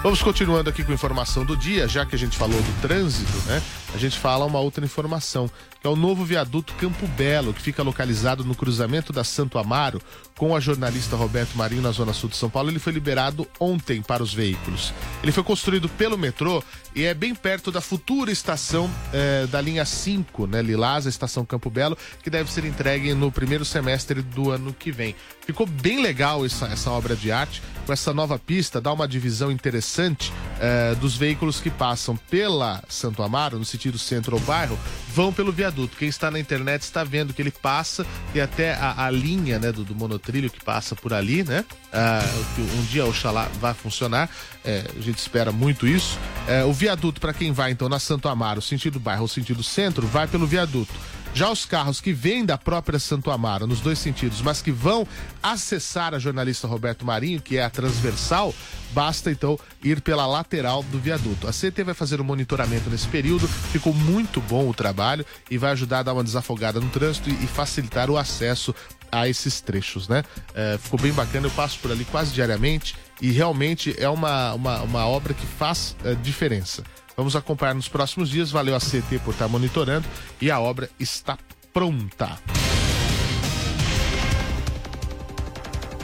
Vamos 0.06 0.22
continuando 0.22 0.70
aqui 0.70 0.84
com 0.84 0.92
informação 0.92 1.44
do 1.44 1.56
dia, 1.56 1.88
já 1.88 2.06
que 2.06 2.14
a 2.14 2.18
gente 2.18 2.38
falou 2.38 2.62
do 2.62 2.80
trânsito, 2.80 3.36
né? 3.44 3.60
A 3.96 3.98
gente 3.98 4.18
fala 4.18 4.44
uma 4.44 4.60
outra 4.60 4.84
informação, 4.84 5.50
que 5.80 5.86
é 5.86 5.88
o 5.88 5.96
novo 5.96 6.22
viaduto 6.22 6.74
Campo 6.74 7.06
Belo, 7.08 7.54
que 7.54 7.62
fica 7.62 7.82
localizado 7.82 8.44
no 8.44 8.54
cruzamento 8.54 9.10
da 9.10 9.24
Santo 9.24 9.58
Amaro 9.58 10.02
com 10.36 10.54
a 10.54 10.60
jornalista 10.60 11.16
Roberto 11.16 11.56
Marinho 11.56 11.80
na 11.80 11.92
zona 11.92 12.12
sul 12.12 12.28
de 12.28 12.36
São 12.36 12.50
Paulo. 12.50 12.68
Ele 12.68 12.78
foi 12.78 12.92
liberado 12.92 13.48
ontem 13.58 14.02
para 14.02 14.22
os 14.22 14.34
veículos. 14.34 14.92
Ele 15.22 15.32
foi 15.32 15.42
construído 15.42 15.88
pelo 15.88 16.18
metrô 16.18 16.62
e 16.94 17.04
é 17.04 17.14
bem 17.14 17.34
perto 17.34 17.72
da 17.72 17.80
futura 17.80 18.30
estação 18.30 18.90
eh, 19.14 19.46
da 19.46 19.62
linha 19.62 19.86
5, 19.86 20.46
né? 20.46 20.60
Lilás, 20.60 21.06
a 21.06 21.08
estação 21.08 21.42
Campo 21.42 21.70
Belo, 21.70 21.96
que 22.22 22.28
deve 22.28 22.52
ser 22.52 22.66
entregue 22.66 23.14
no 23.14 23.32
primeiro 23.32 23.64
semestre 23.64 24.20
do 24.20 24.50
ano 24.50 24.74
que 24.74 24.92
vem. 24.92 25.16
Ficou 25.46 25.66
bem 25.66 26.02
legal 26.02 26.44
essa, 26.44 26.66
essa 26.66 26.90
obra 26.90 27.16
de 27.16 27.32
arte, 27.32 27.62
com 27.86 27.92
essa 27.92 28.12
nova 28.12 28.38
pista, 28.38 28.80
dá 28.80 28.92
uma 28.92 29.06
divisão 29.06 29.50
interessante 29.50 30.32
eh, 30.60 30.94
dos 30.96 31.16
veículos 31.16 31.60
que 31.60 31.70
passam 31.70 32.16
pela 32.16 32.82
Santo 32.88 33.22
Amaro, 33.22 33.58
no 33.58 33.64
sentido 33.64 33.85
centro 33.98 34.36
ou 34.36 34.42
bairro, 34.42 34.78
vão 35.14 35.32
pelo 35.32 35.52
viaduto. 35.52 35.96
Quem 35.96 36.08
está 36.08 36.30
na 36.30 36.38
internet 36.38 36.82
está 36.82 37.04
vendo 37.04 37.32
que 37.32 37.40
ele 37.40 37.50
passa 37.50 38.06
e 38.34 38.40
até 38.40 38.74
a, 38.74 39.06
a 39.06 39.10
linha 39.10 39.58
né, 39.58 39.72
do, 39.72 39.84
do, 39.84 39.94
monotrilho 39.94 40.50
que 40.50 40.62
passa 40.62 40.94
por 40.94 41.12
ali, 41.12 41.42
né? 41.44 41.64
Ah, 41.92 42.22
um 42.58 42.84
dia 42.84 43.06
Oxalá 43.06 43.48
vai 43.60 43.72
funcionar, 43.72 44.28
é, 44.64 44.84
a 44.96 45.00
gente 45.00 45.18
espera 45.18 45.52
muito 45.52 45.86
isso. 45.86 46.18
É, 46.46 46.64
o 46.64 46.72
viaduto, 46.72 47.20
para 47.20 47.32
quem 47.32 47.52
vai 47.52 47.70
então 47.70 47.88
na 47.88 47.98
Santo 47.98 48.28
Amaro, 48.28 48.60
sentido 48.60 48.98
bairro 48.98 49.22
ou 49.22 49.28
sentido 49.28 49.62
centro, 49.62 50.06
vai 50.06 50.26
pelo 50.26 50.46
viaduto. 50.46 50.92
Já 51.36 51.50
os 51.50 51.66
carros 51.66 52.00
que 52.00 52.14
vêm 52.14 52.46
da 52.46 52.56
própria 52.56 52.98
Santo 52.98 53.30
Amaro, 53.30 53.66
nos 53.66 53.82
dois 53.82 53.98
sentidos, 53.98 54.40
mas 54.40 54.62
que 54.62 54.72
vão 54.72 55.06
acessar 55.42 56.14
a 56.14 56.18
jornalista 56.18 56.66
Roberto 56.66 57.04
Marinho, 57.04 57.42
que 57.42 57.58
é 57.58 57.62
a 57.62 57.68
transversal, 57.68 58.54
basta 58.92 59.30
então 59.30 59.60
ir 59.84 60.00
pela 60.00 60.26
lateral 60.26 60.82
do 60.84 60.98
viaduto. 60.98 61.46
A 61.46 61.52
CT 61.52 61.84
vai 61.84 61.92
fazer 61.92 62.22
um 62.22 62.24
monitoramento 62.24 62.88
nesse 62.88 63.06
período, 63.08 63.46
ficou 63.46 63.92
muito 63.92 64.40
bom 64.40 64.66
o 64.66 64.72
trabalho 64.72 65.26
e 65.50 65.58
vai 65.58 65.72
ajudar 65.72 65.98
a 65.98 66.04
dar 66.04 66.14
uma 66.14 66.24
desafogada 66.24 66.80
no 66.80 66.88
trânsito 66.88 67.28
e 67.28 67.46
facilitar 67.46 68.08
o 68.08 68.16
acesso 68.16 68.74
a 69.12 69.28
esses 69.28 69.60
trechos, 69.60 70.08
né? 70.08 70.24
É, 70.54 70.78
ficou 70.82 70.98
bem 70.98 71.12
bacana, 71.12 71.48
eu 71.48 71.50
passo 71.50 71.78
por 71.80 71.90
ali 71.90 72.06
quase 72.06 72.32
diariamente 72.32 72.96
e 73.20 73.30
realmente 73.30 73.94
é 73.98 74.08
uma, 74.08 74.54
uma, 74.54 74.80
uma 74.80 75.06
obra 75.06 75.34
que 75.34 75.46
faz 75.46 75.94
é, 76.02 76.14
diferença. 76.14 76.82
Vamos 77.16 77.34
acompanhar 77.34 77.74
nos 77.74 77.88
próximos 77.88 78.28
dias. 78.28 78.50
Valeu 78.50 78.76
a 78.76 78.80
CT 78.80 79.20
por 79.24 79.32
estar 79.32 79.48
monitorando 79.48 80.06
e 80.40 80.50
a 80.50 80.60
obra 80.60 80.90
está 81.00 81.38
pronta. 81.72 82.38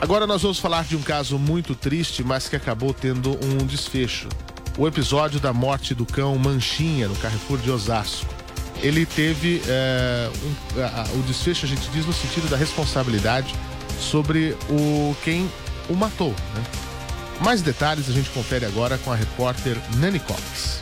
Agora 0.01 0.27
nós 0.27 0.43
vamos 0.43 0.59
falar 0.59 0.85
de 0.85 0.97
um 0.97 1.03
caso 1.03 1.39
muito 1.39 1.77
triste, 1.77 2.25
mas 2.25 2.49
que 2.49 2.57
acabou 2.57 2.93
tendo 2.93 3.39
um 3.45 3.59
desfecho. 3.65 4.29
O 4.77 4.89
episódio 4.89 5.39
da 5.39 5.53
morte 5.53 5.95
do 5.95 6.05
cão 6.05 6.37
Manchinha 6.39 7.07
no 7.07 7.15
Carrefour 7.17 7.59
de 7.59 7.71
Osasco. 7.71 8.27
Ele 8.83 9.07
teve 9.07 9.63
é, 9.69 10.29
um, 10.43 10.83
a, 10.83 11.05
o 11.17 11.23
desfecho, 11.23 11.67
a 11.67 11.69
gente 11.69 11.89
diz, 11.91 12.05
no 12.05 12.13
sentido 12.13 12.49
da 12.49 12.57
responsabilidade 12.57 13.55
sobre 14.01 14.57
o 14.69 15.15
quem 15.23 15.49
o 15.89 15.95
matou. 15.95 16.31
Né? 16.31 16.65
Mais 17.45 17.63
detalhes 17.63 18.09
a 18.09 18.13
gente 18.13 18.31
confere 18.31 18.65
agora 18.65 18.99
com 18.99 19.13
a 19.13 19.15
repórter 19.15 19.77
Nani 19.99 20.19
Cox. 20.19 20.81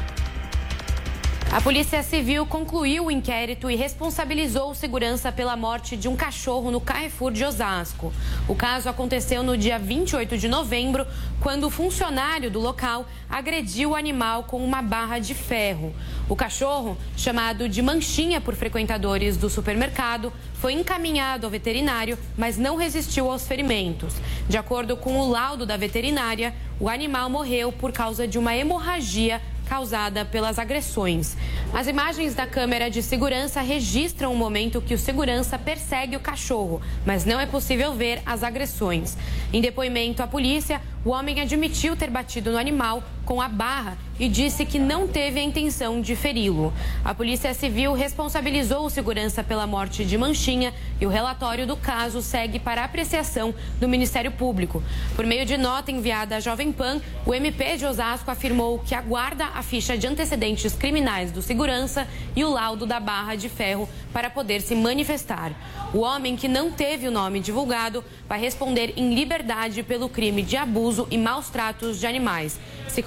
A 1.52 1.60
Polícia 1.60 2.00
Civil 2.04 2.46
concluiu 2.46 3.06
o 3.06 3.10
inquérito 3.10 3.68
e 3.68 3.74
responsabilizou 3.74 4.70
o 4.70 4.74
segurança 4.74 5.32
pela 5.32 5.56
morte 5.56 5.96
de 5.96 6.06
um 6.06 6.14
cachorro 6.14 6.70
no 6.70 6.80
Carrefour 6.80 7.32
de 7.32 7.44
Osasco. 7.44 8.12
O 8.46 8.54
caso 8.54 8.88
aconteceu 8.88 9.42
no 9.42 9.58
dia 9.58 9.76
28 9.76 10.38
de 10.38 10.46
novembro, 10.46 11.04
quando 11.40 11.66
o 11.66 11.70
funcionário 11.70 12.52
do 12.52 12.60
local 12.60 13.04
agrediu 13.28 13.90
o 13.90 13.96
animal 13.96 14.44
com 14.44 14.64
uma 14.64 14.80
barra 14.80 15.18
de 15.18 15.34
ferro. 15.34 15.92
O 16.28 16.36
cachorro, 16.36 16.96
chamado 17.16 17.68
de 17.68 17.82
Manchinha 17.82 18.40
por 18.40 18.54
frequentadores 18.54 19.36
do 19.36 19.50
supermercado, 19.50 20.32
foi 20.54 20.74
encaminhado 20.74 21.48
ao 21.48 21.50
veterinário, 21.50 22.16
mas 22.38 22.56
não 22.56 22.76
resistiu 22.76 23.28
aos 23.28 23.44
ferimentos. 23.44 24.14
De 24.48 24.56
acordo 24.56 24.96
com 24.96 25.18
o 25.18 25.28
laudo 25.28 25.66
da 25.66 25.76
veterinária, 25.76 26.54
o 26.78 26.88
animal 26.88 27.28
morreu 27.28 27.72
por 27.72 27.90
causa 27.90 28.28
de 28.28 28.38
uma 28.38 28.54
hemorragia 28.54 29.42
causada 29.70 30.24
pelas 30.24 30.58
agressões. 30.58 31.36
As 31.72 31.86
imagens 31.86 32.34
da 32.34 32.44
câmera 32.44 32.90
de 32.90 33.04
segurança 33.04 33.60
registram 33.60 34.32
o 34.32 34.36
momento 34.36 34.82
que 34.82 34.94
o 34.94 34.98
segurança 34.98 35.56
persegue 35.56 36.16
o 36.16 36.20
cachorro, 36.20 36.82
mas 37.06 37.24
não 37.24 37.38
é 37.38 37.46
possível 37.46 37.94
ver 37.94 38.20
as 38.26 38.42
agressões. 38.42 39.16
Em 39.52 39.60
depoimento 39.60 40.24
à 40.24 40.26
polícia, 40.26 40.82
o 41.04 41.10
homem 41.10 41.40
admitiu 41.40 41.94
ter 41.94 42.10
batido 42.10 42.50
no 42.50 42.58
animal 42.58 43.00
com 43.30 43.40
a 43.40 43.46
barra 43.46 43.96
e 44.18 44.28
disse 44.28 44.66
que 44.66 44.76
não 44.76 45.06
teve 45.06 45.38
a 45.38 45.42
intenção 45.42 46.00
de 46.00 46.16
feri-lo. 46.16 46.72
A 47.04 47.14
Polícia 47.14 47.54
Civil 47.54 47.92
responsabilizou 47.92 48.84
o 48.84 48.90
segurança 48.90 49.44
pela 49.44 49.68
morte 49.68 50.04
de 50.04 50.18
Manchinha 50.18 50.74
e 51.00 51.06
o 51.06 51.08
relatório 51.08 51.64
do 51.64 51.76
caso 51.76 52.20
segue 52.22 52.58
para 52.58 52.82
apreciação 52.82 53.54
do 53.78 53.88
Ministério 53.88 54.32
Público. 54.32 54.82
Por 55.14 55.24
meio 55.24 55.46
de 55.46 55.56
nota 55.56 55.92
enviada 55.92 56.36
à 56.36 56.40
Jovem 56.40 56.72
Pan, 56.72 57.00
o 57.24 57.32
MP 57.32 57.76
de 57.76 57.86
Osasco 57.86 58.32
afirmou 58.32 58.80
que 58.80 58.96
aguarda 58.96 59.46
a 59.46 59.62
ficha 59.62 59.96
de 59.96 60.08
antecedentes 60.08 60.74
criminais 60.74 61.30
do 61.30 61.40
segurança 61.40 62.08
e 62.34 62.44
o 62.44 62.50
laudo 62.50 62.84
da 62.84 62.98
barra 62.98 63.36
de 63.36 63.48
ferro 63.48 63.88
para 64.12 64.28
poder 64.28 64.60
se 64.60 64.74
manifestar. 64.74 65.52
O 65.94 66.00
homem, 66.00 66.36
que 66.36 66.48
não 66.48 66.72
teve 66.72 67.06
o 67.06 67.12
nome 67.12 67.38
divulgado, 67.38 68.04
vai 68.28 68.40
responder 68.40 68.94
em 68.96 69.14
liberdade 69.14 69.84
pelo 69.84 70.08
crime 70.08 70.42
de 70.42 70.56
abuso 70.56 71.06
e 71.12 71.16
maus 71.16 71.48
tratos 71.48 71.98
de 71.98 72.06
animais. 72.06 72.58
Se 72.88 73.02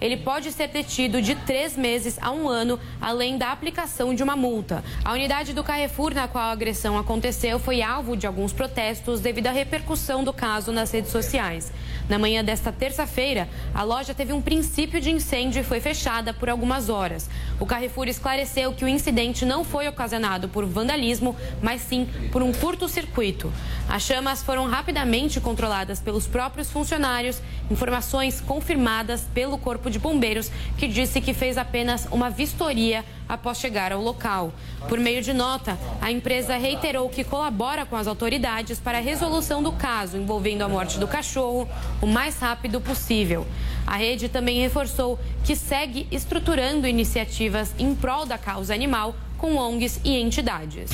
ele 0.00 0.16
pode 0.16 0.50
ser 0.50 0.68
detido 0.68 1.22
de 1.22 1.34
três 1.34 1.76
meses 1.76 2.18
a 2.20 2.30
um 2.30 2.48
ano, 2.48 2.80
além 3.00 3.38
da 3.38 3.52
aplicação 3.52 4.14
de 4.14 4.22
uma 4.22 4.34
multa. 4.34 4.82
A 5.04 5.12
unidade 5.12 5.52
do 5.52 5.62
Carrefour 5.62 6.14
na 6.14 6.26
qual 6.26 6.44
a 6.44 6.52
agressão 6.52 6.98
aconteceu 6.98 7.58
foi 7.58 7.82
alvo 7.82 8.16
de 8.16 8.26
alguns 8.26 8.52
protestos 8.52 9.20
devido 9.20 9.46
à 9.46 9.52
repercussão 9.52 10.24
do 10.24 10.32
caso 10.32 10.72
nas 10.72 10.90
redes 10.90 11.12
sociais. 11.12 11.72
Na 12.08 12.18
manhã 12.18 12.42
desta 12.42 12.72
terça-feira, 12.72 13.48
a 13.72 13.84
loja 13.84 14.12
teve 14.12 14.32
um 14.32 14.42
princípio 14.42 15.00
de 15.00 15.10
incêndio 15.10 15.60
e 15.60 15.64
foi 15.64 15.80
fechada 15.80 16.34
por 16.34 16.48
algumas 16.48 16.88
horas. 16.88 17.30
O 17.60 17.66
Carrefour 17.66 18.08
esclareceu 18.08 18.72
que 18.72 18.86
o 18.86 18.88
incidente 18.88 19.44
não 19.44 19.62
foi 19.62 19.86
ocasionado 19.86 20.48
por 20.48 20.64
vandalismo, 20.64 21.36
mas 21.60 21.82
sim 21.82 22.08
por 22.32 22.42
um 22.42 22.52
curto-circuito. 22.52 23.52
As 23.86 24.02
chamas 24.02 24.42
foram 24.42 24.66
rapidamente 24.66 25.38
controladas 25.40 26.00
pelos 26.00 26.26
próprios 26.26 26.70
funcionários, 26.70 27.42
informações 27.70 28.40
confirmadas 28.40 29.26
pelo 29.34 29.58
Corpo 29.58 29.90
de 29.90 29.98
Bombeiros, 29.98 30.50
que 30.78 30.88
disse 30.88 31.20
que 31.20 31.34
fez 31.34 31.58
apenas 31.58 32.08
uma 32.10 32.30
vistoria 32.30 33.04
após 33.30 33.58
chegar 33.58 33.92
ao 33.92 34.02
local. 34.02 34.52
Por 34.88 34.98
meio 34.98 35.22
de 35.22 35.32
nota, 35.32 35.78
a 36.00 36.10
empresa 36.10 36.56
reiterou 36.56 37.08
que 37.08 37.22
colabora 37.22 37.86
com 37.86 37.96
as 37.96 38.06
autoridades 38.06 38.80
para 38.80 38.98
a 38.98 39.00
resolução 39.00 39.62
do 39.62 39.72
caso 39.72 40.16
envolvendo 40.16 40.62
a 40.62 40.68
morte 40.68 40.98
do 40.98 41.06
cachorro 41.06 41.68
o 42.02 42.06
mais 42.06 42.38
rápido 42.38 42.80
possível. 42.80 43.46
A 43.86 43.96
rede 43.96 44.28
também 44.28 44.60
reforçou 44.60 45.18
que 45.44 45.54
segue 45.54 46.06
estruturando 46.10 46.86
iniciativas 46.86 47.72
em 47.78 47.94
prol 47.94 48.26
da 48.26 48.36
causa 48.36 48.74
animal 48.74 49.14
com 49.38 49.56
ONGs 49.56 50.00
e 50.04 50.16
entidades. 50.16 50.90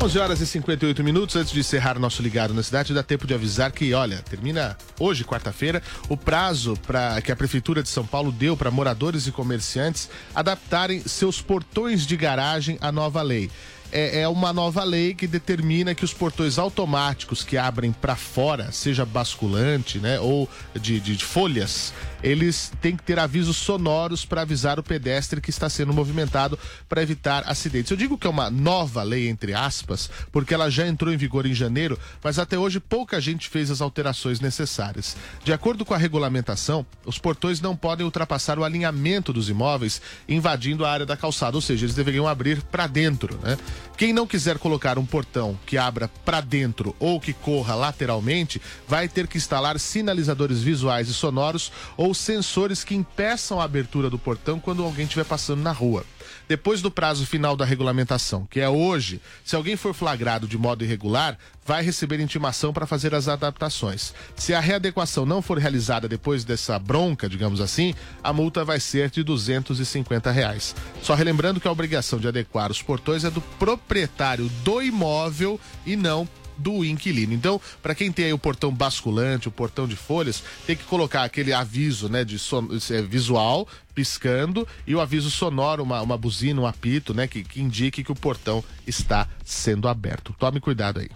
11 0.00 0.16
horas 0.20 0.40
e 0.40 0.46
58 0.46 1.02
minutos 1.02 1.34
antes 1.34 1.52
de 1.52 1.58
encerrar 1.58 1.98
nosso 1.98 2.22
ligado 2.22 2.54
na 2.54 2.62
cidade, 2.62 2.94
dá 2.94 3.02
tempo 3.02 3.26
de 3.26 3.34
avisar 3.34 3.72
que, 3.72 3.92
olha, 3.92 4.18
termina 4.18 4.78
hoje, 4.96 5.24
quarta-feira, 5.24 5.82
o 6.08 6.16
prazo 6.16 6.78
para 6.86 7.20
que 7.20 7.32
a 7.32 7.36
prefeitura 7.36 7.82
de 7.82 7.88
São 7.88 8.06
Paulo 8.06 8.30
deu 8.30 8.56
para 8.56 8.70
moradores 8.70 9.26
e 9.26 9.32
comerciantes 9.32 10.08
adaptarem 10.32 11.00
seus 11.00 11.42
portões 11.42 12.06
de 12.06 12.16
garagem 12.16 12.78
à 12.80 12.92
nova 12.92 13.22
lei 13.22 13.50
é, 13.92 14.20
é 14.20 14.28
uma 14.28 14.52
nova 14.52 14.84
lei 14.84 15.14
que 15.14 15.26
determina 15.26 15.94
que 15.94 16.04
os 16.04 16.12
portões 16.12 16.58
automáticos 16.58 17.42
que 17.42 17.56
abrem 17.56 17.92
para 17.92 18.16
fora, 18.16 18.70
seja 18.72 19.04
basculante, 19.04 19.98
né, 19.98 20.20
ou 20.20 20.48
de, 20.74 21.00
de, 21.00 21.16
de 21.16 21.24
folhas, 21.24 21.92
eles 22.22 22.72
têm 22.80 22.96
que 22.96 23.02
ter 23.02 23.18
avisos 23.18 23.56
sonoros 23.56 24.24
para 24.24 24.42
avisar 24.42 24.78
o 24.78 24.82
pedestre 24.82 25.40
que 25.40 25.50
está 25.50 25.68
sendo 25.68 25.92
movimentado 25.92 26.58
para 26.88 27.02
evitar 27.02 27.44
acidentes. 27.46 27.90
Eu 27.90 27.96
digo 27.96 28.18
que 28.18 28.26
é 28.26 28.30
uma 28.30 28.50
nova 28.50 29.02
lei, 29.02 29.28
entre 29.28 29.54
aspas, 29.54 30.10
porque 30.32 30.52
ela 30.52 30.70
já 30.70 30.86
entrou 30.86 31.12
em 31.12 31.16
vigor 31.16 31.46
em 31.46 31.54
janeiro, 31.54 31.98
mas 32.22 32.38
até 32.38 32.58
hoje 32.58 32.80
pouca 32.80 33.20
gente 33.20 33.48
fez 33.48 33.70
as 33.70 33.80
alterações 33.80 34.40
necessárias. 34.40 35.16
De 35.44 35.52
acordo 35.52 35.84
com 35.84 35.94
a 35.94 35.98
regulamentação, 35.98 36.84
os 37.04 37.18
portões 37.18 37.60
não 37.60 37.76
podem 37.76 38.04
ultrapassar 38.04 38.58
o 38.58 38.64
alinhamento 38.64 39.32
dos 39.32 39.48
imóveis 39.48 40.00
invadindo 40.28 40.84
a 40.84 40.90
área 40.90 41.06
da 41.06 41.16
calçada, 41.16 41.56
ou 41.56 41.60
seja, 41.60 41.84
eles 41.84 41.94
deveriam 41.94 42.26
abrir 42.26 42.62
para 42.62 42.86
dentro, 42.86 43.38
né? 43.42 43.56
Quem 43.96 44.12
não 44.12 44.26
quiser 44.26 44.58
colocar 44.58 44.98
um 44.98 45.04
portão 45.04 45.58
que 45.66 45.76
abra 45.76 46.08
para 46.24 46.40
dentro 46.40 46.94
ou 47.00 47.20
que 47.20 47.32
corra 47.32 47.74
lateralmente, 47.74 48.60
vai 48.86 49.08
ter 49.08 49.26
que 49.26 49.36
instalar 49.36 49.78
sinalizadores 49.78 50.62
visuais 50.62 51.08
e 51.08 51.14
sonoros 51.14 51.72
ou 51.96 52.14
sensores 52.14 52.84
que 52.84 52.94
impeçam 52.94 53.60
a 53.60 53.64
abertura 53.64 54.08
do 54.08 54.18
portão 54.18 54.60
quando 54.60 54.84
alguém 54.84 55.04
estiver 55.04 55.24
passando 55.24 55.62
na 55.62 55.72
rua. 55.72 56.04
Depois 56.48 56.80
do 56.80 56.90
prazo 56.90 57.26
final 57.26 57.54
da 57.54 57.64
regulamentação, 57.66 58.46
que 58.50 58.58
é 58.58 58.68
hoje, 58.68 59.20
se 59.44 59.54
alguém 59.54 59.76
for 59.76 59.92
flagrado 59.92 60.48
de 60.48 60.56
modo 60.56 60.82
irregular, 60.82 61.36
vai 61.66 61.82
receber 61.82 62.18
intimação 62.20 62.72
para 62.72 62.86
fazer 62.86 63.14
as 63.14 63.28
adaptações. 63.28 64.14
Se 64.34 64.54
a 64.54 64.60
readequação 64.60 65.26
não 65.26 65.42
for 65.42 65.58
realizada 65.58 66.08
depois 66.08 66.44
dessa 66.44 66.78
bronca, 66.78 67.28
digamos 67.28 67.60
assim, 67.60 67.94
a 68.24 68.32
multa 68.32 68.64
vai 68.64 68.80
ser 68.80 69.10
de 69.10 69.22
250 69.22 70.30
reais. 70.30 70.74
Só 71.02 71.14
relembrando 71.14 71.60
que 71.60 71.68
a 71.68 71.72
obrigação 71.72 72.18
de 72.18 72.26
adequar 72.26 72.70
os 72.70 72.80
portões 72.80 73.24
é 73.24 73.30
do 73.30 73.42
proprietário 73.42 74.48
do 74.64 74.80
imóvel 74.80 75.60
e 75.84 75.96
não 75.96 76.26
do 76.58 76.84
inquilino. 76.84 77.32
Então, 77.32 77.60
para 77.82 77.94
quem 77.94 78.10
tem 78.10 78.26
aí 78.26 78.32
o 78.32 78.38
portão 78.38 78.72
basculante, 78.72 79.48
o 79.48 79.52
portão 79.52 79.86
de 79.86 79.96
folhas, 79.96 80.42
tem 80.66 80.76
que 80.76 80.84
colocar 80.84 81.22
aquele 81.24 81.52
aviso, 81.52 82.08
né, 82.08 82.24
de 82.24 82.38
son... 82.38 82.68
é, 82.90 83.00
visual 83.02 83.66
piscando 83.94 84.66
e 84.86 84.94
o 84.94 85.00
aviso 85.00 85.28
sonoro, 85.28 85.82
uma, 85.82 86.00
uma 86.00 86.16
buzina, 86.16 86.60
um 86.60 86.66
apito, 86.66 87.12
né, 87.12 87.26
que, 87.26 87.42
que 87.42 87.60
indique 87.60 88.04
que 88.04 88.12
o 88.12 88.14
portão 88.14 88.62
está 88.86 89.26
sendo 89.44 89.88
aberto. 89.88 90.34
Tome 90.38 90.60
cuidado 90.60 91.00
aí. 91.00 91.10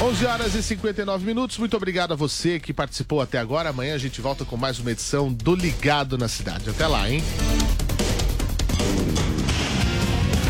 11 0.00 0.26
horas 0.26 0.54
e 0.54 0.62
59 0.62 1.26
minutos. 1.26 1.58
Muito 1.58 1.76
obrigado 1.76 2.12
a 2.12 2.16
você 2.16 2.60
que 2.60 2.72
participou 2.72 3.20
até 3.20 3.38
agora. 3.38 3.70
Amanhã 3.70 3.94
a 3.94 3.98
gente 3.98 4.20
volta 4.20 4.44
com 4.44 4.56
mais 4.56 4.78
uma 4.78 4.92
edição 4.92 5.32
do 5.32 5.56
Ligado 5.56 6.16
na 6.16 6.28
Cidade. 6.28 6.70
Até 6.70 6.86
lá, 6.86 7.10
hein? 7.10 7.20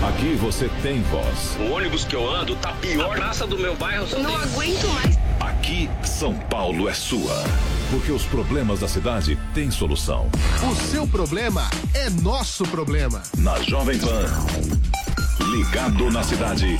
Aqui 0.08 0.34
você 0.36 0.70
tem 0.82 1.02
voz. 1.02 1.56
O 1.60 1.72
ônibus 1.72 2.04
que 2.04 2.14
eu 2.14 2.28
ando 2.32 2.54
tá 2.56 2.72
pior. 2.74 3.12
A 3.12 3.16
praça 3.16 3.46
do 3.46 3.58
meu 3.58 3.74
bairro 3.76 4.06
só 4.06 4.18
Não 4.18 4.30
tem- 4.30 4.40
aguento 4.42 4.88
mais. 4.94 5.18
Aqui, 5.40 5.88
São 6.04 6.34
Paulo 6.34 6.88
é 6.88 6.94
sua. 6.94 7.44
Porque 7.90 8.12
os 8.12 8.22
problemas 8.24 8.80
da 8.80 8.88
cidade 8.88 9.38
têm 9.54 9.70
solução. 9.70 10.28
O 10.70 10.74
seu 10.74 11.06
problema 11.06 11.68
é 11.94 12.08
nosso 12.10 12.64
problema. 12.64 13.22
Na 13.36 13.60
Jovem 13.62 13.98
Pan. 13.98 14.24
Ligado 15.50 16.10
na 16.10 16.22
cidade 16.22 16.76